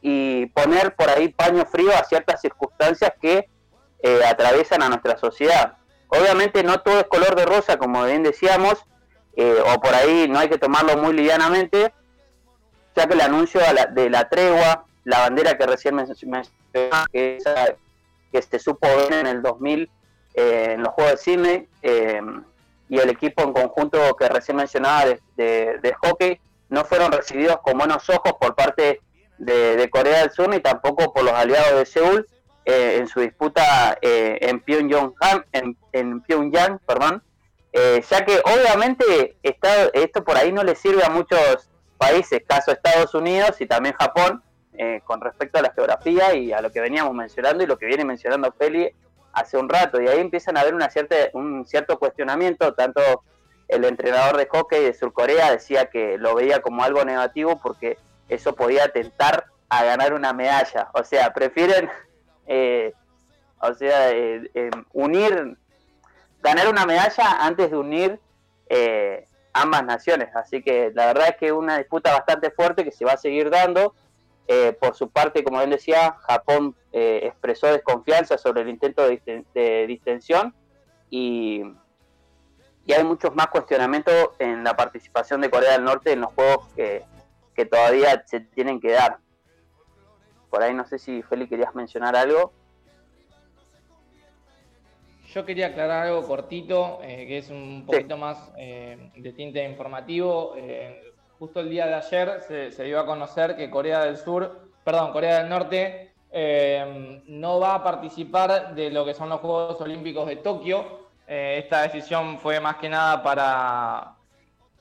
y 0.00 0.46
poner 0.46 0.94
por 0.94 1.08
ahí 1.08 1.28
paño 1.28 1.64
frío 1.66 1.90
a 1.96 2.04
ciertas 2.04 2.40
circunstancias 2.40 3.12
que 3.20 3.48
eh, 4.02 4.20
atraviesan 4.24 4.82
a 4.82 4.88
nuestra 4.88 5.16
sociedad. 5.16 5.78
Obviamente 6.08 6.62
no 6.62 6.80
todo 6.80 7.00
es 7.00 7.06
color 7.06 7.34
de 7.34 7.46
rosa, 7.46 7.78
como 7.78 8.04
bien 8.04 8.22
decíamos, 8.22 8.84
eh, 9.34 9.58
o 9.74 9.80
por 9.80 9.94
ahí 9.94 10.28
no 10.28 10.38
hay 10.38 10.48
que 10.48 10.58
tomarlo 10.58 10.96
muy 10.96 11.12
livianamente, 11.12 11.92
ya 12.94 13.06
que 13.06 13.14
el 13.14 13.20
anuncio 13.20 13.60
de 13.92 14.10
la, 14.10 14.28
tregua, 14.28 14.86
la 15.04 15.20
bandera 15.20 15.58
que 15.58 15.66
recién 15.66 15.94
mencioné, 15.94 16.42
que, 17.12 17.38
que 18.32 18.42
se 18.42 18.58
supo 18.58 18.86
ver 18.86 19.12
en 19.12 19.26
el 19.26 19.42
2000, 19.42 19.90
eh, 20.36 20.72
en 20.72 20.82
los 20.82 20.92
Juegos 20.92 21.12
de 21.12 21.16
Sydney 21.16 21.68
eh, 21.80 22.20
y 22.90 22.98
el 22.98 23.08
equipo 23.08 23.42
en 23.42 23.54
conjunto 23.54 24.14
que 24.16 24.28
recién 24.28 24.58
mencionaba 24.58 25.16
de, 25.34 25.96
hockey 26.02 26.38
no 26.68 26.84
fueron 26.84 27.10
recibidos 27.10 27.58
con 27.62 27.78
buenos 27.78 28.08
ojos 28.10 28.34
por 28.38 28.54
parte 28.54 29.00
de, 29.38 29.88
Corea 29.90 30.20
del 30.20 30.30
Sur 30.30 30.48
ni 30.48 30.60
tampoco 30.60 31.12
por 31.12 31.24
los 31.24 31.32
aliados 31.32 31.78
de 31.78 31.86
Seúl 31.86 32.26
eh, 32.64 32.96
en 32.98 33.08
su 33.08 33.20
disputa 33.20 33.96
en 34.00 34.60
Pyongyang, 34.60 35.14
en, 35.52 35.76
en 35.92 36.20
Pyongyang 36.22 36.78
perdón, 36.86 37.22
ya 37.72 38.24
que 38.24 38.40
obviamente 38.44 39.36
esto 39.42 40.24
por 40.24 40.36
ahí 40.36 40.50
no 40.50 40.64
le 40.64 40.74
sirve 40.74 41.04
a 41.04 41.10
muchos 41.10 41.70
países, 41.98 42.42
caso 42.46 42.72
Estados 42.72 43.14
Unidos 43.14 43.60
y 43.60 43.66
también 43.66 43.94
Japón, 43.94 44.42
con 45.04 45.20
respecto 45.20 45.58
a 45.58 45.62
la 45.62 45.72
geografía 45.72 46.34
y 46.34 46.52
a 46.52 46.60
lo 46.60 46.72
que 46.72 46.80
veníamos 46.80 47.14
mencionando 47.14 47.62
y 47.62 47.66
lo 47.66 47.78
que 47.78 47.86
viene 47.86 48.04
mencionando 48.04 48.52
Feli 48.58 48.90
hace 49.36 49.58
un 49.58 49.68
rato. 49.68 50.00
Y 50.00 50.08
ahí 50.08 50.18
empiezan 50.18 50.56
a 50.56 50.62
haber 50.62 50.74
una 50.74 50.90
cierta, 50.90 51.14
un 51.34 51.64
cierto 51.66 51.98
cuestionamiento, 51.98 52.74
tanto 52.74 53.00
el 53.68 53.84
entrenador 53.84 54.36
de 54.36 54.46
hockey 54.46 54.82
de 54.82 54.94
Surcorea 54.94 55.52
decía 55.52 55.86
que 55.86 56.18
lo 56.18 56.34
veía 56.34 56.60
como 56.60 56.82
algo 56.82 57.04
negativo 57.04 57.60
porque 57.62 57.98
eso 58.28 58.54
podía 58.54 58.88
tentar 58.88 59.46
a 59.68 59.84
ganar 59.84 60.14
una 60.14 60.32
medalla, 60.32 60.90
o 60.94 61.02
sea, 61.02 61.32
prefieren 61.32 61.90
Eh, 62.46 62.92
o 63.60 63.74
sea, 63.74 64.10
eh, 64.12 64.70
unir, 64.92 65.56
ganar 66.42 66.68
una 66.68 66.86
medalla 66.86 67.44
antes 67.44 67.70
de 67.70 67.76
unir 67.76 68.20
ambas 69.52 69.84
naciones. 69.84 70.34
Así 70.34 70.62
que 70.62 70.92
la 70.94 71.06
verdad 71.06 71.28
es 71.30 71.36
que 71.36 71.52
una 71.52 71.78
disputa 71.78 72.12
bastante 72.12 72.50
fuerte 72.50 72.84
que 72.84 72.92
se 72.92 73.04
va 73.04 73.12
a 73.12 73.16
seguir 73.16 73.50
dando. 73.50 73.94
por 74.80 74.94
su 74.94 75.10
parte, 75.10 75.42
como 75.42 75.58
bien 75.58 75.70
decía, 75.70 76.16
Japón 76.28 76.76
expresó 76.92 77.68
desconfianza 77.68 78.38
sobre 78.38 78.62
el 78.62 78.68
intento 78.68 79.02
de, 79.08 79.86
distensión 79.88 80.54
y, 81.10 81.62
y, 82.84 82.92
hay 82.92 83.04
muchos 83.04 83.34
más 83.34 83.48
cuestionamientos 83.48 84.30
en 84.38 84.62
la 84.62 84.76
participación 84.76 85.40
de 85.40 85.50
Corea 85.50 85.72
del 85.72 85.84
Norte 85.84 86.12
en 86.12 86.20
los 86.20 86.32
Juegos 86.34 86.68
que, 86.74 87.04
que 87.56 87.64
todavía 87.64 88.22
se 88.26 88.40
tienen 88.40 88.78
que 88.78 88.92
dar. 88.92 89.18
Por 90.50 90.62
ahí 90.62 90.74
no 90.74 90.86
sé 90.86 90.98
si 90.98 91.22
Feli 91.22 91.48
querías 91.48 91.74
mencionar 91.74 92.14
algo. 92.14 92.52
Yo 95.32 95.44
quería 95.44 95.68
aclarar 95.68 96.06
algo 96.06 96.26
cortito, 96.26 97.00
eh, 97.02 97.26
que 97.26 97.38
es 97.38 97.50
un 97.50 97.84
poquito 97.84 98.16
más 98.16 98.52
eh, 98.56 99.10
de 99.16 99.32
tinte 99.32 99.64
informativo. 99.64 100.54
Eh, 100.56 101.12
justo 101.38 101.60
el 101.60 101.70
día 101.70 101.86
de 101.86 101.94
ayer 101.94 102.40
se, 102.42 102.84
dio 102.84 103.00
a 103.00 103.06
conocer 103.06 103.56
que 103.56 103.70
Corea 103.70 104.04
del 104.04 104.18
Sur, 104.18 104.70
perdón, 104.84 105.12
Corea 105.12 105.38
del 105.38 105.48
Norte 105.48 106.12
no 107.28 107.60
va 107.60 107.76
a 107.76 107.82
participar 107.82 108.74
de 108.74 108.90
lo 108.90 109.06
que 109.06 109.14
son 109.14 109.30
los 109.30 109.40
Juegos 109.40 109.80
Olímpicos 109.80 110.26
de 110.26 110.36
Tokio. 110.36 111.08
esta 111.26 111.82
decisión 111.82 112.38
fue 112.38 112.60
más 112.60 112.76
que 112.76 112.90
nada 112.90 113.22
para, 113.22 114.15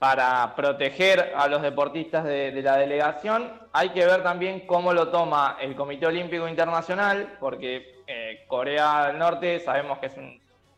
para 0.05 0.53
proteger 0.55 1.33
a 1.35 1.47
los 1.47 1.63
deportistas 1.63 2.23
de, 2.25 2.51
la 2.61 2.77
delegación. 2.77 3.51
Hay 3.73 3.89
que 3.89 4.05
ver 4.05 4.21
también 4.21 4.67
cómo 4.67 4.93
lo 4.93 5.07
toma 5.07 5.57
el 5.59 5.75
Comité 5.75 6.05
Olímpico 6.05 6.47
Internacional, 6.47 7.37
porque 7.39 8.03
eh, 8.05 8.45
Corea 8.47 9.07
del 9.07 9.17
Norte 9.17 9.59
sabemos 9.61 9.97
que 9.97 10.05
es 10.05 10.13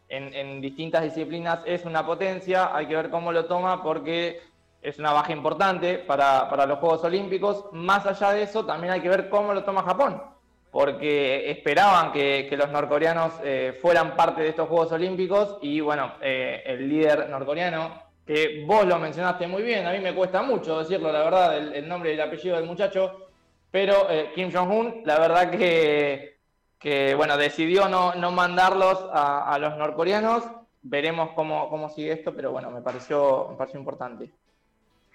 en, 0.08 0.62
distintas 0.62 1.04
disciplinas 1.04 1.60
es 1.66 1.84
una 1.84 2.06
potencia, 2.06 2.74
hay 2.74 2.86
que 2.86 2.96
ver 2.96 3.10
cómo 3.10 3.34
lo 3.34 3.44
toma 3.48 3.84
porque 3.84 4.40
es 4.82 4.98
una 4.98 5.12
baja 5.12 5.34
importante 5.34 5.98
para, 5.98 6.66
los 6.66 6.80
Juegos 6.80 7.04
Olímpicos. 7.04 7.66
Más 7.74 8.06
allá 8.06 8.32
de 8.32 8.44
eso, 8.44 8.66
también 8.66 8.94
hay 8.94 9.02
que 9.02 9.10
ver 9.10 9.28
cómo 9.28 9.54
lo 9.54 9.66
toma 9.66 9.84
Japón, 9.84 10.24
porque 10.72 11.52
esperaban 11.52 12.14
que, 12.14 12.48
los 12.58 12.70
norcoreanos 12.70 13.34
eh, 13.44 13.78
fueran 13.82 14.16
parte 14.16 14.42
de 14.42 14.48
estos 14.48 14.70
Juegos 14.70 14.94
Olímpicos 14.94 15.58
y 15.62 15.82
bueno, 15.82 16.14
eh, 16.22 16.64
el 16.66 16.88
líder 16.88 17.30
norcoreano, 17.30 18.07
que 18.28 18.66
vos 18.66 18.86
lo 18.86 19.00
mencionaste 19.00 19.48
muy 19.48 19.64
bien, 19.64 19.88
a 19.88 19.94
mí 19.94 20.00
me 20.00 20.14
cuesta 20.14 20.42
mucho 20.42 20.80
decirlo, 20.80 21.14
la 21.14 21.24
verdad, 21.24 21.58
el, 21.58 21.88
nombre 21.88 22.12
y 22.12 22.14
el 22.16 22.22
apellido 22.22 22.58
del 22.58 22.66
muchacho, 22.66 23.30
pero 23.72 24.10
eh, 24.10 24.32
Kim 24.36 24.52
Jong-un, 24.52 25.02
la 25.06 25.18
verdad 25.18 25.50
que, 25.50 26.38
que, 26.78 27.16
bueno, 27.16 27.38
decidió 27.38 27.88
no, 27.88 28.16
no 28.16 28.32
mandarlos 28.32 29.00
a, 29.14 29.58
los 29.60 29.78
norcoreanos, 29.78 30.44
veremos 30.82 31.30
cómo, 31.36 31.70
cómo 31.70 31.88
sigue 31.88 32.12
esto, 32.12 32.36
pero 32.36 32.52
bueno, 32.52 32.70
me 32.70 32.82
pareció, 32.82 33.48
me 33.52 33.56
pareció 33.56 33.80
importante. 33.80 34.30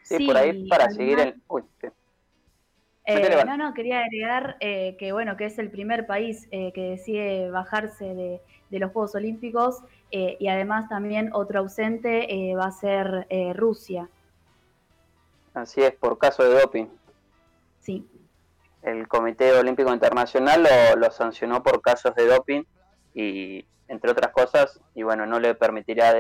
Sí, 0.02 0.26
por 0.26 0.38
ahí 0.38 0.66
para 0.66 0.90
seguir 0.90 1.21
el... 1.21 1.35
Uy, 1.49 1.62
eh, 3.04 3.45
no, 3.45 3.57
no, 3.59 3.75
quería 3.75 4.00
agregar 4.00 4.57
eh, 4.61 4.97
que 4.97 5.12
bueno, 5.12 5.37
que 5.37 5.47
es 5.47 5.59
el 5.59 5.71
primer 5.71 6.07
país 6.07 6.49
que 6.50 6.73
decide 6.76 7.50
bajarse 7.50 8.14
de, 8.14 8.40
de 8.73 8.79
los 8.79 8.91
Juegos 8.91 9.14
Olímpicos 9.14 9.83
eh, 10.11 10.37
y 10.41 10.49
además 10.49 10.88
también 10.88 11.31
otro 11.35 11.61
ausente 11.61 12.35
eh, 12.35 12.57
va 12.57 12.64
a 12.64 12.73
ser 12.73 13.26
eh, 13.29 13.52
Rusia. 13.52 14.09
Así 15.55 15.83
es, 15.83 15.93
por 15.93 16.19
caso 16.19 16.43
de 16.43 16.59
doping. 16.59 16.87
Sí. 17.81 18.09
El 18.83 19.07
Comité 19.07 19.52
Olímpico 19.52 19.93
Internacional 19.93 20.67
lo, 20.97 21.11
sancionó 21.11 21.62
por 21.62 21.83
casos 21.83 22.14
de 22.14 22.26
doping 22.26 22.62
y 23.14 23.64
entre 23.88 24.11
otras 24.11 24.33
cosas, 24.33 24.81
y 24.95 25.02
bueno, 25.02 25.26
no 25.26 25.38
le 25.38 25.55
permitirá 25.55 26.14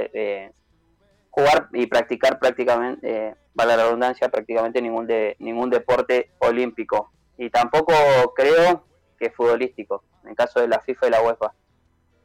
jugar 1.30 1.68
y 1.72 1.86
practicar 1.86 2.38
prácticamente, 2.38 3.34
vale 3.54 3.76
la 3.76 3.84
redundancia, 3.84 4.28
prácticamente 4.28 4.82
ningún, 4.82 5.06
de, 5.06 5.34
ningún 5.38 5.70
deporte 5.70 6.30
olímpico. 6.38 7.10
Y 7.38 7.48
tampoco 7.48 7.94
creo 8.36 8.84
que 9.18 9.30
futbolístico, 9.30 10.04
en 10.24 10.34
caso 10.34 10.60
de 10.60 10.68
la 10.68 10.80
FIFA 10.80 11.06
y 11.06 11.10
la 11.10 11.22
UEFA. 11.22 11.54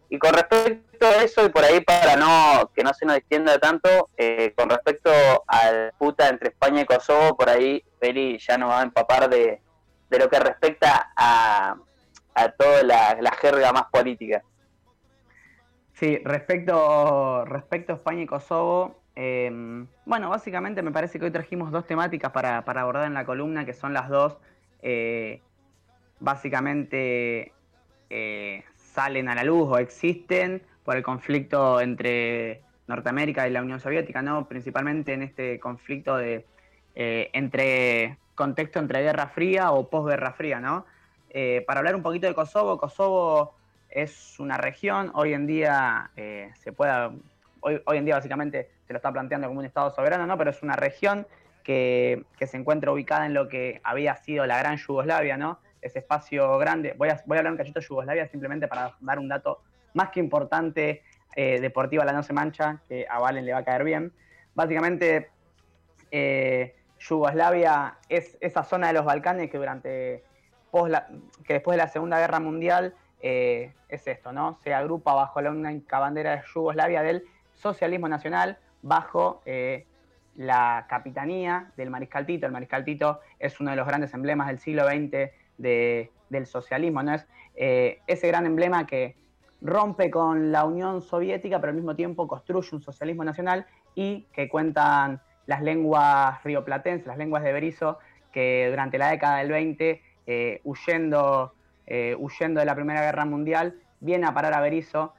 Y 0.09 0.19
con 0.19 0.33
respecto 0.33 1.05
a 1.05 1.23
eso, 1.23 1.45
y 1.45 1.49
por 1.49 1.63
ahí 1.63 1.81
para 1.81 2.15
no 2.15 2.71
que 2.73 2.83
no 2.83 2.93
se 2.93 3.05
nos 3.05 3.17
extienda 3.17 3.59
tanto, 3.59 4.09
eh, 4.17 4.53
con 4.55 4.69
respecto 4.69 5.11
al 5.47 5.93
puta 5.97 6.29
entre 6.29 6.49
España 6.49 6.81
y 6.81 6.85
Kosovo, 6.85 7.35
por 7.35 7.49
ahí 7.49 7.83
Peri 7.99 8.37
ya 8.39 8.57
nos 8.57 8.69
va 8.69 8.79
a 8.79 8.83
empapar 8.83 9.29
de, 9.29 9.61
lo 10.09 10.29
que 10.29 10.39
respecta 10.39 11.11
a, 11.15 11.75
a 12.35 12.49
toda 12.51 12.83
la, 12.83 13.31
jerga 13.41 13.73
más 13.73 13.85
política. 13.91 14.43
Sí, 15.93 16.19
respecto, 16.23 17.43
respecto 17.45 17.93
a 17.93 17.95
España 17.95 18.21
y 18.21 18.27
Kosovo, 18.27 19.01
em, 19.15 19.87
bueno, 20.05 20.29
básicamente 20.29 20.83
me 20.83 20.91
parece 20.91 21.17
que 21.19 21.25
hoy 21.25 21.31
trajimos 21.31 21.71
dos 21.71 21.85
temáticas 21.87 22.31
para, 22.31 22.63
para 22.63 22.81
abordar 22.81 23.07
en 23.07 23.15
la 23.15 23.25
columna, 23.25 23.65
que 23.65 23.73
son 23.73 23.93
las 23.93 24.07
dos, 24.07 24.37
eh, 24.83 25.41
básicamente, 26.19 27.51
eh, 28.09 28.63
salen 28.98 29.30
a 29.30 29.36
la 29.36 29.44
luz 29.44 29.70
o 29.70 29.77
existen 29.77 30.63
por 30.84 30.98
el 30.98 31.04
conflicto 31.04 31.80
entre 31.80 32.62
Norteamérica 32.88 33.48
y 33.48 33.51
la 33.51 33.62
Unión 33.62 33.80
Soviética, 33.80 34.24
¿no? 34.24 34.48
Principalmente 34.48 35.13
en 35.13 35.22
este 35.22 35.60
conflicto 35.60 36.18
de 36.18 36.48
eh, 36.96 37.30
entre 37.34 38.18
contexto 38.34 38.80
entre 38.80 39.04
Guerra 39.04 39.27
Fría 39.27 39.70
o 39.70 39.88
posguerra 39.88 40.34
fría, 40.34 40.60
¿no? 40.60 40.88
Eh, 41.30 41.63
para 41.68 41.82
hablar 41.82 41.96
un 41.96 42.01
poquito 42.01 42.25
de 42.25 42.34
Kosovo, 42.34 42.80
Kosovo 42.80 43.54
es 43.92 44.39
una 44.39 44.58
región, 44.58 45.12
hoy 45.13 45.34
en 45.34 45.46
día 45.46 46.10
eh, 46.16 46.50
se 46.56 46.72
pueda, 46.72 47.12
hoy, 47.60 47.80
hoy, 47.86 47.98
en 47.98 48.06
día 48.06 48.16
básicamente 48.16 48.72
se 48.88 48.94
lo 48.94 48.98
está 48.98 49.12
planteando 49.12 49.48
como 49.48 49.60
un 49.60 49.66
estado 49.68 49.92
soberano, 49.92 50.25
¿no? 50.25 50.39
Pero 50.39 50.50
es 50.50 50.63
una 50.63 50.75
región 50.75 51.27
que, 51.63 52.24
que 52.39 52.48
se 52.48 52.58
encuentra 52.58 52.92
ubicada 52.92 53.27
en 53.27 53.36
lo 53.36 53.48
que 53.48 53.80
había 53.84 54.16
sido 54.16 54.48
la 54.48 54.58
gran 54.58 54.77
Yugoslavia, 54.77 55.38
¿no? 55.38 55.60
Ese 55.88 56.00
espacio 56.00 56.58
grande. 56.58 56.94
Voy 56.98 57.10
a, 57.10 57.22
voy 57.25 57.38
a 57.38 57.39
hablar 57.39 57.53
un 57.53 57.58
cachito 57.58 57.79
de 57.79 57.86
Yugoslavia 57.86 58.27
simplemente 58.27 58.67
para 58.67 58.96
dar 59.00 59.20
un 59.20 59.27
dato 59.27 59.62
más 59.94 60.10
que 60.10 60.20
importante 60.20 61.03
eh, 61.36 61.60
deportivo 61.60 62.01
a 62.01 62.06
la 62.06 62.13
no 62.13 62.24
se 62.24 62.34
mancha, 62.34 62.82
que 62.88 63.06
a 63.10 63.20
Valen 63.20 63.46
le 63.46 63.53
va 63.53 63.60
a 63.60 63.63
caer 63.63 63.84
bien. 63.84 64.12
Básicamente, 64.56 65.29
eh, 66.12 66.75
Yugoslavia 67.00 67.98
es 68.10 68.38
esa 68.41 68.63
zona 68.63 68.88
de 68.88 68.94
los 68.94 69.06
Balcanes 69.06 69.50
que 69.51 69.58
durante 69.58 70.24
que 71.46 71.53
después 71.53 71.75
de 71.75 71.84
la 71.84 71.88
Segunda 71.88 72.20
Guerra 72.20 72.39
Mundial 72.39 72.94
eh, 73.22 73.74
es 73.89 74.06
esto, 74.08 74.32
¿no? 74.32 74.60
Se 74.63 74.74
agrupa 74.75 75.13
bajo 75.13 75.41
la 75.41 75.50
única 75.50 75.98
bandera 75.98 76.36
de 76.36 76.44
Yugoslavia 76.53 77.01
del 77.01 77.24
socialismo 77.53 78.08
nacional 78.08 78.60
bajo 78.84 79.41
la 80.36 80.86
capitanía 80.88 81.72
del 81.77 81.89
Mariscal 81.89 82.27
Tito. 82.27 82.46
El 82.46 82.51
Mariscal 82.51 82.86
Tito 82.86 83.22
es 83.39 83.60
uno 83.60 83.72
de 83.72 83.77
los 83.77 83.88
grandes 83.88 84.13
emblemas 84.13 84.48
del 84.48 84.60
siglo 84.60 84.88
XX 84.88 85.32
del 85.57 86.45
socialismo, 86.45 87.03
¿no? 87.03 87.13
Es 87.13 87.27
eh, 87.55 87.99
ese 88.07 88.27
gran 88.27 88.45
emblema 88.45 88.85
que 88.85 89.15
rompe 89.61 90.11
con 90.11 90.51
la 90.51 90.65
Unión 90.65 91.01
Soviética, 91.01 91.59
pero 91.59 91.71
al 91.71 91.75
mismo 91.75 91.95
tiempo 91.95 92.27
construye 92.27 92.69
un 92.73 92.81
socialismo 92.81 93.23
nacional 93.23 93.65
y 93.95 94.27
que 94.33 94.47
cuentan 94.47 95.21
las 95.47 95.61
lenguas 95.61 96.43
rioplatenses, 96.43 97.07
las 97.07 97.17
lenguas 97.17 97.43
de 97.43 97.53
Berizo, 97.53 97.97
que 98.31 98.67
durante 98.69 98.97
la 98.97 99.09
década 99.09 99.39
del 99.39 99.49
20, 99.49 100.01
eh, 100.27 100.61
huyendo, 100.63 101.53
eh, 101.87 102.15
huyendo 102.19 102.59
de 102.59 102.65
la 102.65 102.75
Primera 102.75 103.01
Guerra 103.01 103.25
Mundial, 103.25 103.79
viene 103.99 104.27
a 104.27 104.33
parar 104.33 104.53
a 104.53 104.61
Berizo, 104.61 105.13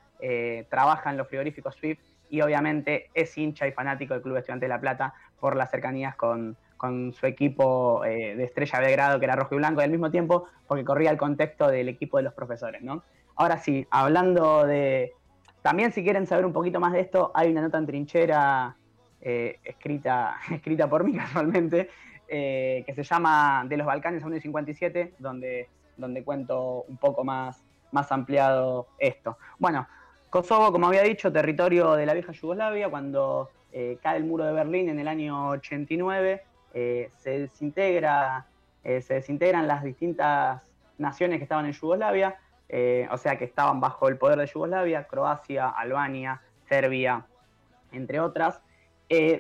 trabaja 0.69 1.11
en 1.11 1.17
los 1.17 1.29
frigoríficos 1.29 1.77
SWIFT 1.77 2.01
y 2.29 2.41
obviamente 2.41 3.09
es 3.15 3.39
hincha 3.39 3.69
y 3.69 3.73
fanático 3.73 4.15
del 4.15 4.23
Club 4.23 4.37
Estudiante 4.37 4.65
de 4.65 4.71
La 4.71 4.81
Plata 4.81 5.15
por 5.39 5.55
las 5.55 5.71
cercanías 5.71 6.17
con, 6.17 6.57
con 6.79 7.13
su 7.13 7.27
equipo 7.27 8.05
eh, 8.05 8.37
de 8.37 8.45
estrella 8.45 8.81
de 8.81 8.93
grado 8.93 9.19
que 9.19 9.27
era 9.27 9.37
rojo 9.37 9.55
y 9.55 9.59
blanco, 9.59 9.81
y 9.83 9.85
al 9.85 9.91
mismo 9.91 10.11
tiempo 10.11 10.47
porque 10.67 10.85
corría 10.85 11.11
el 11.11 11.19
contexto 11.19 11.69
del 11.69 11.89
equipo 11.89 12.17
de 12.17 12.23
los 12.23 12.33
profesores, 12.33 12.81
¿no? 12.83 13.03
Ahora 13.37 13.59
sí, 13.59 13.87
hablando 13.91 14.65
de... 14.65 15.13
También 15.61 15.93
si 15.93 16.03
quieren 16.03 16.27
saber 16.27 16.47
un 16.47 16.53
poquito 16.53 16.81
más 16.81 16.93
de 16.93 17.01
esto, 17.01 17.33
hay 17.35 17.51
una 17.51 17.61
nota 17.61 17.79
en 17.79 17.87
trinchera 17.87 18.77
eh, 19.21 19.59
escrita, 19.65 20.37
escrita 20.51 20.89
por 20.89 21.05
mí 21.05 21.13
casualmente, 21.17 21.91
eh, 22.29 22.85
que 22.87 22.95
se 22.95 23.03
llama 23.03 23.67
De 23.69 23.77
los 23.77 23.87
Balcanes 23.87 24.23
a 24.23 24.27
1 24.27 24.37
y 24.37 24.41
57, 24.41 25.15
donde, 25.19 25.69
donde 25.97 26.23
cuento 26.23 26.85
un 26.89 26.97
poco 26.97 27.25
más, 27.25 27.61
más 27.91 28.11
ampliado 28.13 28.87
esto. 28.99 29.37
Bueno, 29.59 29.89
Kosovo, 30.31 30.71
como 30.71 30.87
había 30.87 31.03
dicho, 31.03 31.33
territorio 31.33 31.95
de 31.95 32.07
la 32.07 32.15
vieja 32.15 32.33
Yugoslavia, 32.33 32.89
cuando 32.89 33.51
cae 34.03 34.17
el 34.17 34.25
muro 34.25 34.45
de 34.45 34.53
Berlín 34.53 34.89
en 34.89 34.99
el 34.99 35.07
año 35.07 35.51
89, 35.51 36.43
eh, 36.75 37.11
se, 37.17 37.41
desintegra, 37.41 38.47
eh, 38.85 39.01
se 39.01 39.15
desintegran 39.15 39.67
las 39.67 39.83
distintas 39.83 40.63
naciones 40.99 41.39
que 41.39 41.45
estaban 41.45 41.67
en 41.67 41.73
Yugoslavia, 41.73 42.37
eh, 42.69 43.09
o 43.11 43.17
sea 43.17 43.39
que 43.39 43.45
estaban 43.45 43.81
bajo 43.81 44.09
el 44.09 44.19
poder 44.19 44.39
de 44.39 44.47
Yugoslavia, 44.47 45.05
Croacia, 45.05 45.69
Albania, 45.69 46.43
Serbia, 46.69 47.27
entre 47.93 48.21
otras, 48.21 48.61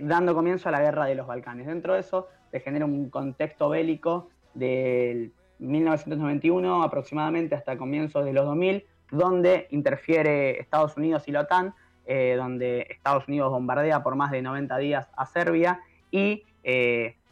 dando 0.00 0.34
comienzo 0.34 0.70
a 0.70 0.72
la 0.72 0.80
guerra 0.80 1.04
de 1.04 1.14
los 1.14 1.26
Balcanes. 1.26 1.66
Dentro 1.66 1.92
de 1.92 2.00
eso 2.00 2.28
se 2.50 2.60
genera 2.60 2.86
un 2.86 3.10
contexto 3.10 3.68
bélico 3.68 4.30
del, 4.54 5.32
1991 5.58 6.82
aproximadamente 6.82 7.54
hasta 7.54 7.76
comienzos 7.76 8.24
de 8.24 8.32
los 8.32 8.46
2000, 8.46 8.86
donde 9.10 9.66
interfiere 9.70 10.58
Estados 10.58 10.96
Unidos 10.96 11.28
y 11.28 11.32
la 11.32 11.40
OTAN, 11.40 11.74
donde 12.06 12.86
Estados 12.88 13.28
Unidos 13.28 13.50
bombardea 13.50 14.02
por 14.02 14.16
más 14.16 14.30
de 14.30 14.40
90 14.40 14.78
días 14.78 15.10
a 15.14 15.26
Serbia 15.26 15.80
y 16.10 16.44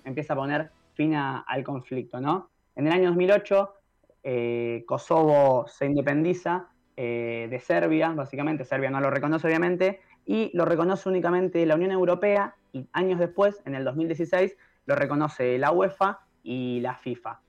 empieza 0.07 0.33
a 0.33 0.37
poner 0.37 0.71
fin 0.95 1.15
al 1.15 1.63
conflicto. 1.63 2.21
¿no? 2.21 2.49
En 2.75 2.87
el 2.87 2.93
año 2.95 3.09
2008, 3.09 3.75
eh, 4.23 4.85
Kosovo 4.87 5.67
se 5.69 5.87
independiza 5.87 6.69
de 6.97 7.61
Serbia, 7.63 8.09
básicamente 8.13 8.65
Serbia 8.65 8.89
no 8.89 9.03
lo 9.03 9.11
reconoce 9.11 9.47
obviamente, 9.47 10.01
y 10.25 10.51
lo 10.55 10.65
reconoce 10.65 11.11
únicamente 11.11 11.67
la 11.67 11.75
Unión 11.75 11.91
Europea 11.91 12.55
y 12.73 12.89
años 12.93 13.19
después, 13.19 13.63
en 13.65 13.75
el 13.75 13.85
2016, 13.85 14.57
lo 14.87 14.97
reconoce 14.97 15.59
la 15.59 15.73
UEFA 15.73 16.21
y 16.43 16.81
la 16.81 16.95
FIFA. 16.95 17.41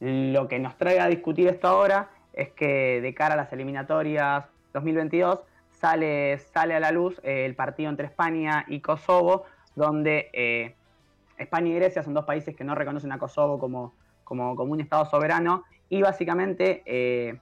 Lo 0.00 0.48
que 0.48 0.58
nos 0.58 0.76
trae 0.76 1.00
a 1.00 1.06
discutir 1.06 1.48
esto 1.48 1.68
ahora 1.68 2.10
es 2.32 2.50
que 2.52 3.00
de 3.00 3.14
cara 3.14 3.34
a 3.34 3.36
las 3.36 3.52
eliminatorias 3.52 4.44
2022 4.74 5.40
sale, 5.70 6.38
sale 6.38 6.74
a 6.74 6.80
la 6.80 6.92
luz 6.92 7.20
el 7.22 7.54
partido 7.54 7.90
entre 7.90 8.06
España 8.06 8.64
y 8.68 8.80
Kosovo, 8.80 9.44
donde 9.74 10.30
eh, 10.32 10.74
España 11.38 11.70
y 11.70 11.74
Grecia 11.74 12.02
son 12.02 12.14
dos 12.14 12.24
países 12.24 12.54
que 12.56 12.64
no 12.64 12.74
reconocen 12.74 13.12
a 13.12 13.18
Kosovo 13.18 13.58
como, 13.58 13.94
como, 14.24 14.54
un 14.54 14.80
Estado 14.80 15.04
soberano 15.06 15.64
y 15.88 16.02
básicamente 16.02 16.82
eh, 16.86 17.38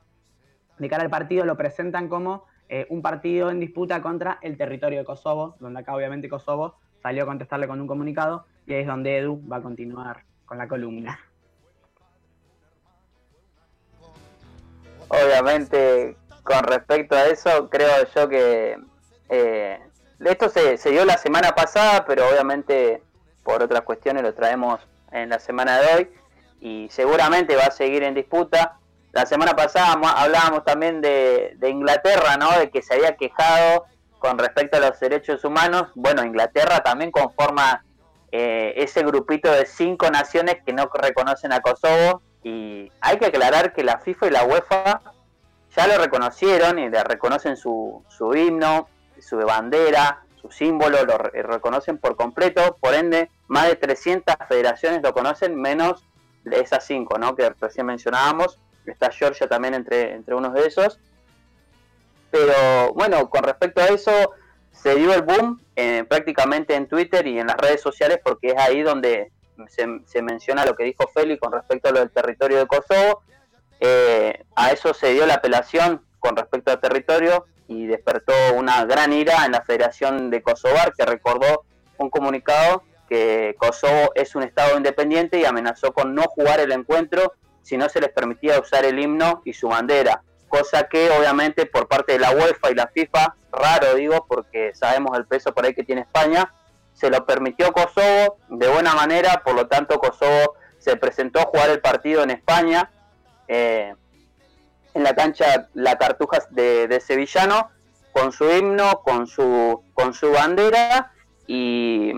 de 0.79 0.89
cara 0.89 1.05
al 1.05 1.11
partido 1.11 1.45
lo 1.45 1.57
presentan 1.57 2.09
como 2.09 2.45
eh, 2.69 2.87
un 2.91 3.03
partido 3.03 3.51
en 3.51 3.61
disputa 3.61 4.03
contra 4.03 4.39
el 4.43 4.57
territorio 4.57 5.01
de 5.01 5.05
Kosovo, 5.05 5.57
donde 5.61 5.81
acá 5.81 5.95
obviamente 5.95 6.29
Kosovo 6.29 6.77
salió 7.03 7.25
a 7.25 7.27
contestarle 7.27 7.69
con 7.69 7.81
un 7.81 7.87
comunicado 7.87 8.47
y 8.67 8.75
ahí 8.75 8.81
es 8.81 8.87
donde 8.87 9.19
Edu 9.19 9.43
va 9.49 9.59
a 9.59 9.63
continuar 9.63 10.25
con 10.47 10.59
la 10.59 10.67
columna. 10.67 11.19
Obviamente, 15.09 16.17
con 16.43 16.63
respecto 16.65 17.15
a 17.15 17.27
eso, 17.27 17.69
creo 17.71 17.91
yo 18.15 18.29
que 18.29 18.79
eh, 19.29 19.79
esto 20.21 20.49
se, 20.49 20.91
dio 20.91 21.05
la 21.05 21.19
semana 21.19 21.55
pasada, 21.55 22.05
pero 22.07 22.29
obviamente 22.29 23.03
por 23.45 23.63
otras 23.63 23.83
cuestiones 23.83 24.23
lo 24.23 24.35
traemos 24.35 24.81
en 25.13 25.29
la 25.29 25.39
semana 25.39 25.79
de 25.79 25.95
hoy 25.95 26.11
y 26.61 26.89
seguramente 26.91 27.57
va 27.57 27.65
a 27.65 27.71
seguir 27.71 28.03
en 28.03 28.15
disputa. 28.15 28.79
La 29.13 29.27
semana 29.27 29.55
pasada 29.55 29.93
hablábamos 30.17 30.65
también 30.65 31.01
de, 31.01 31.57
Inglaterra, 31.63 32.37
¿no? 32.37 32.59
De 32.59 32.71
que 32.71 32.83
se 32.83 32.95
había 32.95 33.17
quejado 33.17 33.85
con 34.19 34.39
respecto 34.39 34.79
a 34.79 34.81
los 34.81 34.99
derechos 34.99 35.45
humanos. 35.45 35.89
Bueno, 35.95 36.25
Inglaterra 36.25 36.81
también 36.81 37.13
conforma 37.13 37.85
eh, 38.33 38.73
ese 38.77 39.05
grupito 39.05 39.53
de 39.53 39.67
cinco 39.67 40.11
naciones 40.11 40.57
que 40.65 40.73
no 40.73 40.91
reconocen 40.93 41.53
a 41.53 41.61
Kosovo 41.61 42.23
y 42.43 42.91
hay 43.01 43.19
que 43.19 43.27
aclarar 43.27 43.73
que 43.73 43.85
la 43.85 43.99
FIFA 43.99 44.27
y 44.27 44.31
la 44.31 44.45
UEFA 44.45 45.03
ya 45.77 45.87
lo 45.87 45.99
reconocieron 45.99 46.79
y 46.79 46.89
le 46.89 47.05
reconocen 47.05 47.57
su, 47.57 48.03
su 48.09 48.35
himno, 48.35 48.89
su 49.21 49.37
bandera, 49.37 50.25
su 50.45 50.51
símbolo, 50.51 51.05
lo 51.05 51.17
reconocen 51.17 51.97
por 51.97 52.17
completo. 52.17 52.77
Por 52.79 52.95
ende, 52.95 53.31
más 53.49 53.69
de 53.69 53.77
300 53.77 54.35
federaciones 54.47 55.03
lo 55.03 55.15
conocen, 55.15 55.59
menos 55.59 56.05
de 56.45 56.61
esas 56.61 56.87
cinco 56.87 57.19
¿no? 57.19 57.35
que 57.35 57.51
recién 57.59 57.87
mencionábamos. 57.87 58.59
Está 58.85 59.11
Georgia 59.11 59.49
también 59.49 59.73
entre, 59.73 60.13
entre 60.13 60.35
unos 60.35 60.53
de 60.53 60.67
esos. 60.67 61.01
Pero 62.31 62.93
bueno, 62.93 63.31
con 63.31 63.43
respecto 63.43 63.81
a 63.81 63.87
eso, 63.87 64.11
se 64.73 64.95
dio 64.97 65.15
el 65.15 65.23
boom 65.23 65.63
eh, 65.77 66.05
prácticamente 66.07 66.75
en 66.75 66.89
Twitter 66.89 67.27
y 67.27 67.39
en 67.39 67.47
las 67.47 67.57
redes 67.57 67.81
sociales 67.81 68.19
porque 68.23 68.49
es 68.49 68.59
ahí 68.59 68.83
donde 68.83 69.33
se, 69.69 70.23
menciona 70.23 70.67
lo 70.67 70.75
que 70.75 70.85
dijo 70.85 71.09
Félix 71.15 71.41
con 71.41 71.53
respecto 71.53 71.89
a 71.89 71.93
lo 71.93 72.01
del 72.01 72.11
territorio 72.11 72.59
de 72.59 72.67
Kosovo. 72.67 73.23
Eh, 73.81 74.45
a 74.55 74.73
eso 74.73 74.93
se 74.93 75.13
dio 75.13 75.27
la 75.27 75.35
apelación 75.35 76.05
con 76.19 76.37
respecto 76.37 76.71
al 76.71 76.81
territorio 76.81 77.47
y 77.68 77.87
despertó 77.87 78.33
una 78.54 78.85
gran 78.85 79.12
ira 79.12 79.44
en 79.47 79.52
la 79.52 79.62
Federación 79.62 80.30
de 80.30 80.42
Kosovar 80.42 80.92
que 80.92 81.05
recordó 81.05 81.64
un 81.98 82.11
comunicado 82.11 82.83
que 83.09 83.55
Kosovo 83.59 84.12
es 84.14 84.35
un 84.35 84.42
estado 84.42 84.77
independiente 84.77 85.38
y 85.38 85.44
amenazó 85.44 85.92
con 85.92 86.14
no 86.14 86.22
jugar 86.22 86.61
el 86.61 86.72
encuentro 86.72 87.35
si 87.62 87.77
no 87.77 87.88
se 87.88 88.00
les 88.00 88.11
permitía 88.11 88.61
usar 88.61 88.85
el 88.85 88.98
himno 88.98 89.42
y 89.44 89.55
su 89.55 89.68
bandera, 89.68 90.22
cosa 90.48 90.85
que 90.85 91.11
obviamente 91.11 91.66
por 91.66 91.88
parte 91.88 92.12
de 92.12 92.18
la 92.18 92.31
UEFA 92.31 92.70
y 92.70 92.74
la 92.74 92.88
FIFA, 92.88 93.35
raro 93.53 93.94
digo 93.94 94.27
porque 94.29 94.74
sabemos 94.74 95.16
el 95.16 95.27
peso 95.27 95.55
por 95.55 95.64
ahí 95.64 95.74
que 95.74 95.85
tiene 95.85 96.03
España, 96.03 96.53
se 96.92 97.11
lo 97.11 97.24
permitió 97.24 97.72
Kosovo 97.72 98.38
de 98.48 98.68
buena 98.68 98.94
manera, 98.94 99.42
por 99.44 99.55
lo 99.55 99.66
tanto 99.66 99.98
Kosovo 99.98 100.57
se 100.79 100.96
presentó 100.96 101.40
a 101.40 101.46
jugar 101.46 101.70
el 101.70 101.81
partido 101.81 102.22
en 102.22 102.31
España, 102.31 102.90
eh, 103.48 103.94
en 104.94 105.02
la 105.02 105.14
cancha 105.14 105.68
La 105.74 105.98
Cartuja 105.98 106.38
de, 106.50 107.00
Sevillano, 107.04 107.70
con 108.12 108.33
su 108.33 108.48
himno, 108.50 109.02
con 109.04 109.26
su, 109.26 109.83
con 109.92 110.14
su 110.14 110.30
bandera, 110.30 111.12
y, 111.46 112.12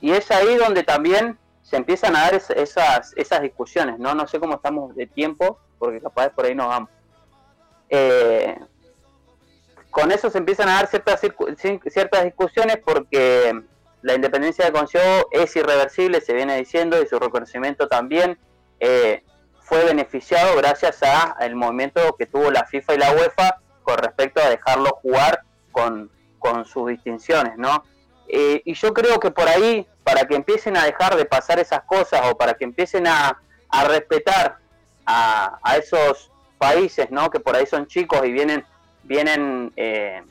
es 0.00 0.30
ahí 0.30 0.56
donde 0.56 0.82
también 0.82 1.38
se 1.62 1.76
empiezan 1.76 2.16
a 2.16 2.22
dar 2.22 2.34
esas, 2.34 3.12
esas 3.16 3.42
discusiones, 3.42 3.98
¿no? 3.98 4.14
No 4.14 4.26
sé 4.26 4.40
cómo 4.40 4.54
estamos 4.54 4.94
de 4.94 5.06
tiempo, 5.06 5.58
porque 5.78 6.00
capaz 6.00 6.30
por 6.30 6.44
ahí 6.44 6.54
nos 6.54 6.68
vamos. 6.68 6.90
Eh, 7.88 8.56
con 9.90 10.10
eso 10.10 10.30
se 10.30 10.38
empiezan 10.38 10.68
a 10.68 10.76
dar 10.76 10.86
ciertas, 10.86 11.20
ciertas 11.20 12.24
discusiones 12.24 12.78
porque 12.78 13.62
la 14.00 14.14
independencia 14.14 14.64
de 14.64 14.72
Kosovo 14.72 15.28
es 15.30 15.54
irreversible, 15.54 16.20
se 16.20 16.32
viene 16.32 16.56
diciendo, 16.56 17.00
y 17.00 17.06
su 17.06 17.18
reconocimiento 17.18 17.88
también 17.88 18.38
eh, 18.80 19.22
fue 19.72 19.86
beneficiado 19.86 20.54
gracias 20.58 21.02
a 21.02 21.34
el 21.40 21.54
movimiento 21.54 22.14
que 22.18 22.26
tuvo 22.26 22.50
la 22.50 22.66
FIFA 22.66 22.94
y 22.94 22.98
la 22.98 23.12
UEFA 23.12 23.56
con 23.82 23.96
respecto 23.96 24.42
a 24.42 24.50
dejarlo 24.50 24.98
jugar 25.00 25.44
con, 25.70 26.10
sus 26.66 26.88
distinciones, 26.88 27.56
¿no? 27.56 27.82
Eh, 28.28 28.60
y 28.66 28.74
yo 28.74 28.92
creo 28.92 29.18
que 29.18 29.30
por 29.30 29.48
ahí, 29.48 29.86
para 30.04 30.26
que 30.26 30.34
empiecen 30.34 30.76
a 30.76 30.84
dejar 30.84 31.16
de 31.16 31.24
pasar 31.24 31.58
esas 31.58 31.84
cosas 31.84 32.20
o 32.30 32.36
para 32.36 32.52
que 32.52 32.64
empiecen 32.64 33.06
a, 33.06 33.40
respetar 33.88 34.58
a, 35.06 35.58
esos 35.78 36.30
países, 36.58 37.10
¿no? 37.10 37.30
Que 37.30 37.40
por 37.40 37.56
ahí 37.56 37.64
son 37.64 37.86
chicos 37.86 38.20
y 38.26 38.30
vienen, 38.30 38.66
vienen 39.04 39.72
eh, 39.76 40.22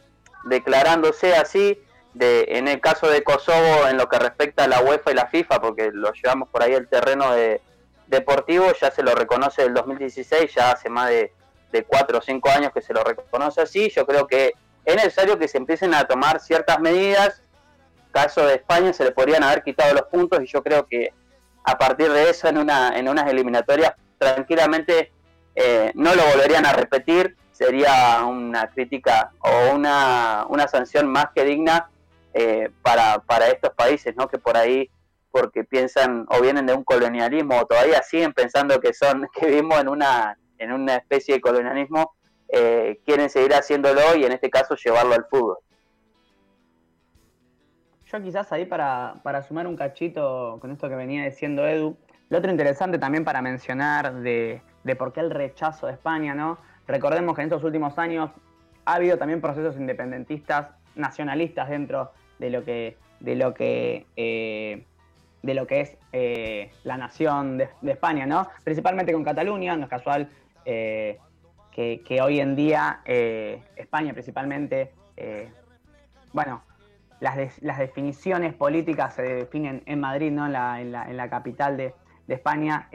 declarándose 0.43 1.33
así, 1.33 1.81
de, 2.13 2.45
en 2.47 2.67
el 2.67 2.79
caso 2.79 3.07
de 3.07 3.23
Kosovo, 3.23 3.87
en 3.89 3.97
lo 3.97 4.07
que 4.07 4.19
respecta 4.19 4.65
a 4.65 4.67
la 4.67 4.81
UEFA 4.81 5.09
y 5.09 5.15
la 5.15 5.25
FIFA, 5.25 5.61
porque 5.61 5.89
lo 5.91 6.11
llevamos 6.13 6.47
por 6.49 6.61
ahí 6.61 6.73
el 6.73 6.87
terreno 6.87 7.33
de, 7.33 7.59
deportivo, 8.11 8.67
ya 8.79 8.91
se 8.91 9.01
lo 9.01 9.15
reconoce 9.15 9.63
el 9.63 9.73
2016, 9.73 10.53
ya 10.53 10.71
hace 10.71 10.89
más 10.89 11.09
de, 11.09 11.33
de 11.71 11.83
4 11.83 12.19
o 12.19 12.21
5 12.21 12.49
años 12.49 12.71
que 12.73 12.81
se 12.81 12.93
lo 12.93 13.03
reconoce 13.03 13.61
así. 13.61 13.89
Yo 13.89 14.05
creo 14.05 14.27
que 14.27 14.53
es 14.85 14.95
necesario 14.95 15.39
que 15.39 15.47
se 15.47 15.57
empiecen 15.57 15.93
a 15.93 16.03
tomar 16.05 16.39
ciertas 16.39 16.79
medidas. 16.79 17.41
Caso 18.11 18.45
de 18.45 18.55
España 18.55 18.91
se 18.93 19.05
le 19.05 19.11
podrían 19.11 19.43
haber 19.43 19.63
quitado 19.63 19.93
los 19.93 20.03
puntos 20.03 20.43
y 20.43 20.47
yo 20.47 20.61
creo 20.61 20.85
que 20.85 21.13
a 21.63 21.77
partir 21.77 22.11
de 22.11 22.29
eso 22.29 22.47
en, 22.49 22.57
una, 22.57 22.97
en 22.97 23.07
unas 23.07 23.29
eliminatorias 23.29 23.93
tranquilamente 24.17 25.11
eh, 25.55 25.91
no 25.95 26.13
lo 26.13 26.23
volverían 26.25 26.65
a 26.65 26.73
repetir. 26.73 27.37
Sería 27.51 28.23
una 28.25 28.69
crítica 28.71 29.31
o 29.39 29.75
una, 29.75 30.45
una 30.49 30.67
sanción 30.67 31.07
más 31.07 31.27
que 31.33 31.45
digna 31.45 31.89
eh, 32.33 32.69
para, 32.81 33.19
para 33.19 33.47
estos 33.47 33.71
países, 33.73 34.15
¿no? 34.17 34.27
Que 34.27 34.39
por 34.39 34.57
ahí, 34.57 34.89
porque 35.31 35.63
piensan 35.63 36.25
o 36.29 36.41
vienen 36.41 36.65
de 36.65 36.73
un 36.73 36.83
colonialismo 36.83 37.57
o 37.59 37.65
todavía 37.65 38.01
siguen 38.03 38.33
pensando 38.33 38.79
que 38.79 38.93
son, 38.93 39.27
que 39.39 39.47
vivimos 39.47 39.79
en 39.79 39.89
una, 39.89 40.37
en 40.57 40.71
una 40.71 40.95
especie 40.95 41.35
de 41.35 41.41
colonialismo, 41.41 42.13
eh, 42.49 42.99
quieren 43.05 43.29
seguir 43.29 43.53
haciéndolo 43.53 44.15
y 44.15 44.25
en 44.25 44.33
este 44.33 44.49
caso 44.49 44.75
llevarlo 44.75 45.13
al 45.13 45.25
fútbol. 45.25 45.57
Yo 48.05 48.21
quizás 48.21 48.51
ahí 48.51 48.65
para, 48.65 49.21
para 49.23 49.41
sumar 49.41 49.67
un 49.67 49.77
cachito 49.77 50.57
con 50.59 50.71
esto 50.71 50.89
que 50.89 50.95
venía 50.95 51.23
diciendo 51.23 51.65
Edu, 51.65 51.97
lo 52.29 52.37
otro 52.37 52.51
interesante 52.51 52.97
también 52.97 53.23
para 53.23 53.41
mencionar 53.41 54.15
de, 54.15 54.61
de 54.83 54.95
por 54.95 55.13
qué 55.13 55.21
el 55.21 55.31
rechazo 55.31 55.87
de 55.87 55.93
España, 55.93 56.35
¿no? 56.35 56.57
Recordemos 56.87 57.35
que 57.35 57.41
en 57.41 57.47
estos 57.47 57.63
últimos 57.63 57.97
años 57.97 58.31
ha 58.85 58.95
habido 58.95 59.17
también 59.17 59.39
procesos 59.39 59.77
independentistas 59.77 60.69
nacionalistas 60.95 61.69
dentro 61.69 62.11
de 62.39 62.49
lo 62.49 62.63
que, 62.65 62.97
de 63.19 63.35
lo 63.35 63.53
que, 63.53 64.05
eh, 64.15 64.85
de 65.41 65.53
lo 65.53 65.67
que 65.67 65.81
es 65.81 65.97
eh, 66.11 66.71
la 66.83 66.97
nación 66.97 67.57
de, 67.57 67.69
España, 67.83 68.25
¿no? 68.25 68.47
Principalmente 68.63 69.13
con 69.13 69.23
Cataluña, 69.23 69.75
no 69.75 69.83
es 69.83 69.89
casual 69.89 70.29
eh, 70.65 71.19
que, 71.71 72.19
hoy 72.21 72.39
en 72.39 72.55
día 72.55 73.01
España 73.05 74.13
principalmente, 74.13 74.91
bueno, 76.33 76.61
las, 77.19 77.61
las, 77.61 77.79
definiciones 77.79 78.53
políticas 78.53 79.15
se 79.15 79.23
definen 79.23 79.81
en 79.85 79.99
Madrid, 79.99 80.31
¿no? 80.31 80.45
En 80.45 80.53
la, 80.53 80.81
en 80.81 81.17
la, 81.17 81.29
capital 81.29 81.77
de, 81.77 81.93
de 82.27 82.33
España 82.35 82.87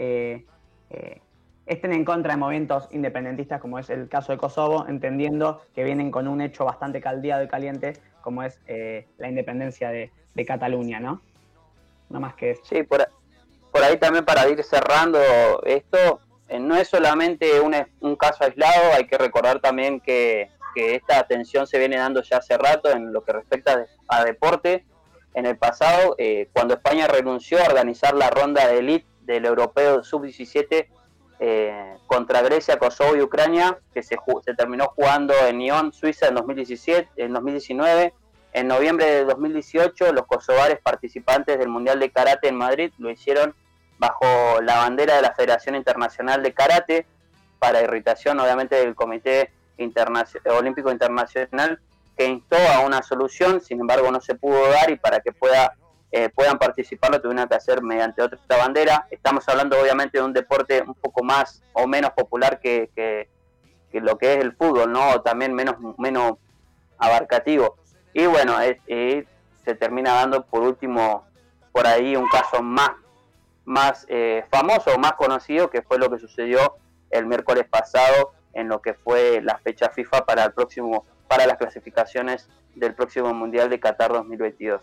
estén 1.66 1.92
en 1.92 2.04
contra 2.04 2.32
de 2.32 2.38
movimientos 2.38 2.88
independentistas, 2.92 3.60
como 3.60 3.78
es 3.78 3.90
el 3.90 4.08
caso 4.08 4.32
de 4.32 4.38
Kosovo, 4.38 4.86
entendiendo 4.88 5.60
que 5.74 5.84
vienen 5.84 6.10
con 6.10 6.28
un 6.28 6.40
hecho 6.40 6.64
bastante 6.64 7.00
caldeado 7.00 7.42
y 7.42 7.48
caliente, 7.48 7.94
como 8.22 8.42
es 8.42 8.60
eh, 8.66 9.06
la 9.18 9.28
independencia 9.28 9.90
de, 9.90 10.10
Cataluña, 10.46 11.00
¿no? 11.00 11.22
No 12.08 12.20
más 12.20 12.34
que 12.34 12.52
eso. 12.52 12.62
Sí, 12.64 12.82
por, 12.82 13.06
ahí 13.82 13.98
también 13.98 14.24
para 14.24 14.48
ir 14.48 14.62
cerrando 14.62 15.18
esto, 15.64 16.20
eh, 16.48 16.58
no 16.58 16.76
es 16.76 16.88
solamente 16.88 17.60
un, 17.60 17.74
un, 18.00 18.16
caso 18.16 18.44
aislado, 18.44 18.94
hay 18.94 19.06
que 19.06 19.18
recordar 19.18 19.60
también 19.60 20.00
que, 20.00 20.50
esta 20.74 21.18
atención 21.18 21.66
se 21.66 21.78
viene 21.78 21.96
dando 21.96 22.20
ya 22.20 22.36
hace 22.36 22.58
rato 22.58 22.90
en 22.90 23.10
lo 23.10 23.24
que 23.24 23.32
respecta 23.32 23.86
a 24.08 24.24
deporte. 24.26 24.84
En 25.32 25.46
el 25.46 25.56
pasado, 25.56 26.14
eh, 26.18 26.50
cuando 26.52 26.74
España 26.74 27.06
renunció 27.06 27.58
a 27.62 27.66
organizar 27.66 28.14
la 28.14 28.28
ronda 28.28 28.68
de 28.68 28.80
elite 28.80 29.06
del 29.22 29.46
europeo 29.46 30.04
sub-17 30.04 30.86
eh, 31.38 31.96
contra 32.06 32.40
Grecia, 32.40 32.78
Kosovo 32.78 33.16
y 33.16 33.20
Ucrania, 33.20 33.78
que 33.92 34.02
se, 34.02 34.16
se 34.44 34.54
terminó 34.54 34.88
jugando 34.88 35.34
en 35.46 35.58
Lyon, 35.58 35.92
Suiza 35.92 36.28
en 36.28 36.34
2017, 36.34 37.08
en 37.16 37.32
2019. 37.32 38.14
En 38.56 38.68
noviembre 38.68 39.04
de 39.04 39.24
2018, 39.26 40.14
los 40.14 40.24
kosovares 40.24 40.78
participantes 40.82 41.58
del 41.58 41.68
Mundial 41.68 42.00
de 42.00 42.10
Karate 42.10 42.48
en 42.48 42.56
Madrid 42.56 42.90
lo 42.96 43.10
hicieron 43.10 43.54
bajo 43.98 44.24
la 44.62 44.78
bandera 44.78 45.16
de 45.16 45.20
la 45.20 45.34
Federación 45.34 45.74
Internacional 45.74 46.42
de 46.42 46.54
Karate, 46.54 47.06
para 47.58 47.82
irritación 47.82 48.40
obviamente 48.40 48.76
del 48.76 48.94
Comité 48.94 49.52
Olímpico 50.46 50.90
Internacional, 50.90 51.78
que 52.16 52.24
instó 52.24 52.56
a 52.74 52.80
una 52.80 53.02
solución, 53.02 53.60
sin 53.60 53.78
embargo 53.78 54.10
no 54.10 54.22
se 54.22 54.34
pudo 54.34 54.70
dar 54.70 54.90
y 54.90 54.96
para 54.96 55.20
que 55.20 55.32
pueda 55.32 55.74
eh, 56.10 56.30
puedan 56.30 56.58
participar 56.58 57.10
lo 57.10 57.20
tuvieron 57.20 57.46
que 57.46 57.56
hacer 57.56 57.82
mediante 57.82 58.22
otra 58.22 58.38
bandera. 58.56 59.06
Estamos 59.10 59.46
hablando 59.50 59.78
obviamente 59.78 60.16
de 60.16 60.24
un 60.24 60.32
deporte 60.32 60.80
un 60.80 60.94
poco 60.94 61.22
más 61.22 61.62
o 61.74 61.86
menos 61.86 62.12
popular 62.12 62.58
que, 62.58 62.88
que, 62.96 63.28
lo 64.00 64.16
que 64.16 64.32
es 64.32 64.40
el 64.40 64.56
fútbol, 64.56 64.90
¿no? 64.90 65.20
también 65.20 65.52
menos, 65.52 65.76
menos 65.98 66.38
abarcativo. 66.96 67.76
Y 68.18 68.24
bueno, 68.24 68.54
se 69.62 69.74
termina 69.74 70.14
dando 70.14 70.42
por 70.46 70.62
último 70.62 71.26
por 71.70 71.86
ahí 71.86 72.16
un 72.16 72.26
caso 72.28 72.62
más 72.62 72.92
más 73.66 74.06
eh, 74.08 74.42
famoso 74.50 74.98
más 74.98 75.12
conocido, 75.12 75.68
que 75.68 75.82
fue 75.82 75.98
lo 75.98 76.08
que 76.08 76.18
sucedió 76.18 76.78
el 77.10 77.26
miércoles 77.26 77.66
pasado 77.68 78.32
en 78.54 78.68
lo 78.68 78.80
que 78.80 78.94
fue 78.94 79.42
la 79.42 79.58
fecha 79.58 79.90
FIFA 79.90 80.24
para 80.24 80.44
el 80.44 80.52
próximo 80.54 81.04
para 81.28 81.46
las 81.46 81.58
clasificaciones 81.58 82.48
del 82.74 82.94
próximo 82.94 83.34
Mundial 83.34 83.68
de 83.68 83.80
Qatar 83.80 84.14
2022. 84.14 84.80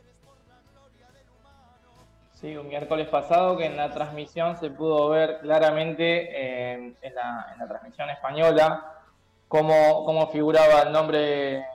Sí, 2.34 2.56
un 2.56 2.67
miércoles 2.67 3.08
pasado 3.08 3.58
que 3.58 3.65
en 3.65 3.78
la 3.78 3.91
transmisión 3.91 4.60
se 4.60 4.69
pudo 4.69 5.10
ver 5.10 5.39
claramente 5.39 6.30
eh, 6.30 6.93
en, 7.02 7.15
la, 7.15 7.65
transmisión 7.67 8.12
española 8.12 9.02
cómo, 9.48 10.06
cómo 10.06 10.28
figuraba 10.28 10.84
el 10.84 10.91
nombre 10.91 11.65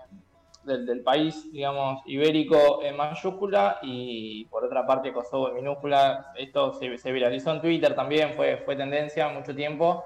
del, 0.68 1.00
país, 1.00 1.50
digamos, 1.52 2.02
ibérico 2.06 2.82
en 2.82 2.96
mayúscula 2.96 3.78
y 3.82 4.44
por 4.46 4.64
otra 4.64 4.86
parte 4.86 5.12
Kosovo 5.12 5.48
en 5.48 5.56
minúscula. 5.56 6.32
Esto 6.36 6.74
se, 6.74 7.10
viralizó 7.10 7.52
en 7.52 7.60
Twitter 7.60 7.94
también, 7.94 8.34
fue, 8.34 8.58
fue 8.58 8.76
tendencia 8.76 9.28
mucho 9.28 9.54
tiempo, 9.54 10.04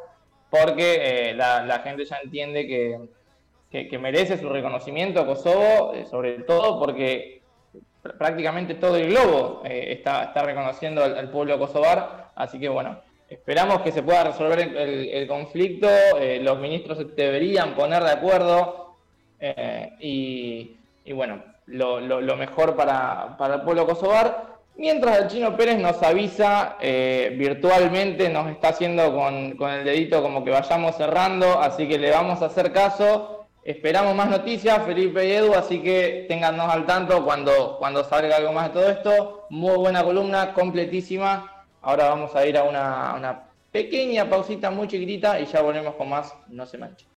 porque 0.48 1.30
eh, 1.30 1.34
la, 1.34 1.80
gente 1.82 2.04
ya 2.04 2.18
entiende 2.22 2.66
que, 2.66 3.88
que, 3.88 3.98
merece 3.98 4.38
su 4.38 4.48
reconocimiento 4.48 5.26
Kosovo, 5.26 5.92
eh, 5.94 6.06
sobre 6.06 6.40
todo 6.40 6.78
porque 6.78 7.42
prácticamente 8.18 8.74
todo 8.74 8.96
el 8.96 9.08
globo 9.08 9.62
eh, 9.64 9.92
está, 9.92 10.24
está 10.24 10.42
reconociendo 10.44 11.02
al, 11.02 11.30
pueblo 11.30 11.58
kosovar, 11.58 12.30
así 12.34 12.58
que 12.58 12.68
bueno. 12.68 13.00
Esperamos 13.28 13.80
que 13.80 13.92
se 13.92 14.02
pueda 14.02 14.24
resolver 14.24 14.60
el, 14.60 15.26
conflicto, 15.26 15.88
los 16.42 16.58
ministros 16.58 17.16
deberían 17.16 17.74
poner 17.74 18.02
de 18.02 18.10
acuerdo, 18.10 18.91
eh, 19.44 19.90
y, 19.98 21.12
bueno, 21.12 21.42
lo, 21.66 22.36
mejor 22.36 22.76
para, 22.76 23.36
el 23.52 23.60
pueblo 23.62 23.86
kosovar. 23.86 24.52
Mientras 24.76 25.18
el 25.18 25.28
chino 25.28 25.56
Pérez 25.56 25.78
nos 25.78 26.02
avisa 26.02 26.76
eh, 26.80 27.34
virtualmente, 27.36 28.30
nos 28.30 28.48
está 28.50 28.68
haciendo 28.68 29.14
con, 29.14 29.70
el 29.70 29.84
dedito 29.84 30.22
como 30.22 30.44
que 30.44 30.50
vayamos 30.50 30.96
cerrando, 30.96 31.60
así 31.60 31.88
que 31.88 31.98
le 31.98 32.10
vamos 32.10 32.40
a 32.40 32.46
hacer 32.46 32.72
caso. 32.72 33.46
Esperamos 33.64 34.14
más 34.14 34.30
noticias, 34.30 34.82
Felipe 34.84 35.26
y 35.26 35.32
Edu, 35.32 35.54
así 35.54 35.82
que 35.82 36.24
téngannos 36.28 36.72
al 36.72 36.86
tanto 36.86 37.24
cuando, 37.24 37.76
cuando 37.78 38.02
salga 38.04 38.36
algo 38.36 38.52
más 38.52 38.68
de 38.68 38.74
todo 38.74 38.90
esto. 38.90 39.46
Muy 39.50 39.76
buena 39.76 40.02
columna, 40.04 40.54
completísima. 40.54 41.64
Ahora 41.82 42.08
vamos 42.08 42.34
a 42.36 42.46
ir 42.46 42.56
a 42.56 42.62
una, 42.62 43.14
una 43.16 43.42
pequeña 43.72 44.28
pausita 44.30 44.70
muy 44.70 44.86
chiquitita 44.86 45.40
y 45.40 45.46
ya 45.46 45.62
volvemos 45.62 45.94
con 45.96 46.08
más 46.08 46.34
No 46.48 46.64
se 46.64 46.78
manche. 46.78 47.06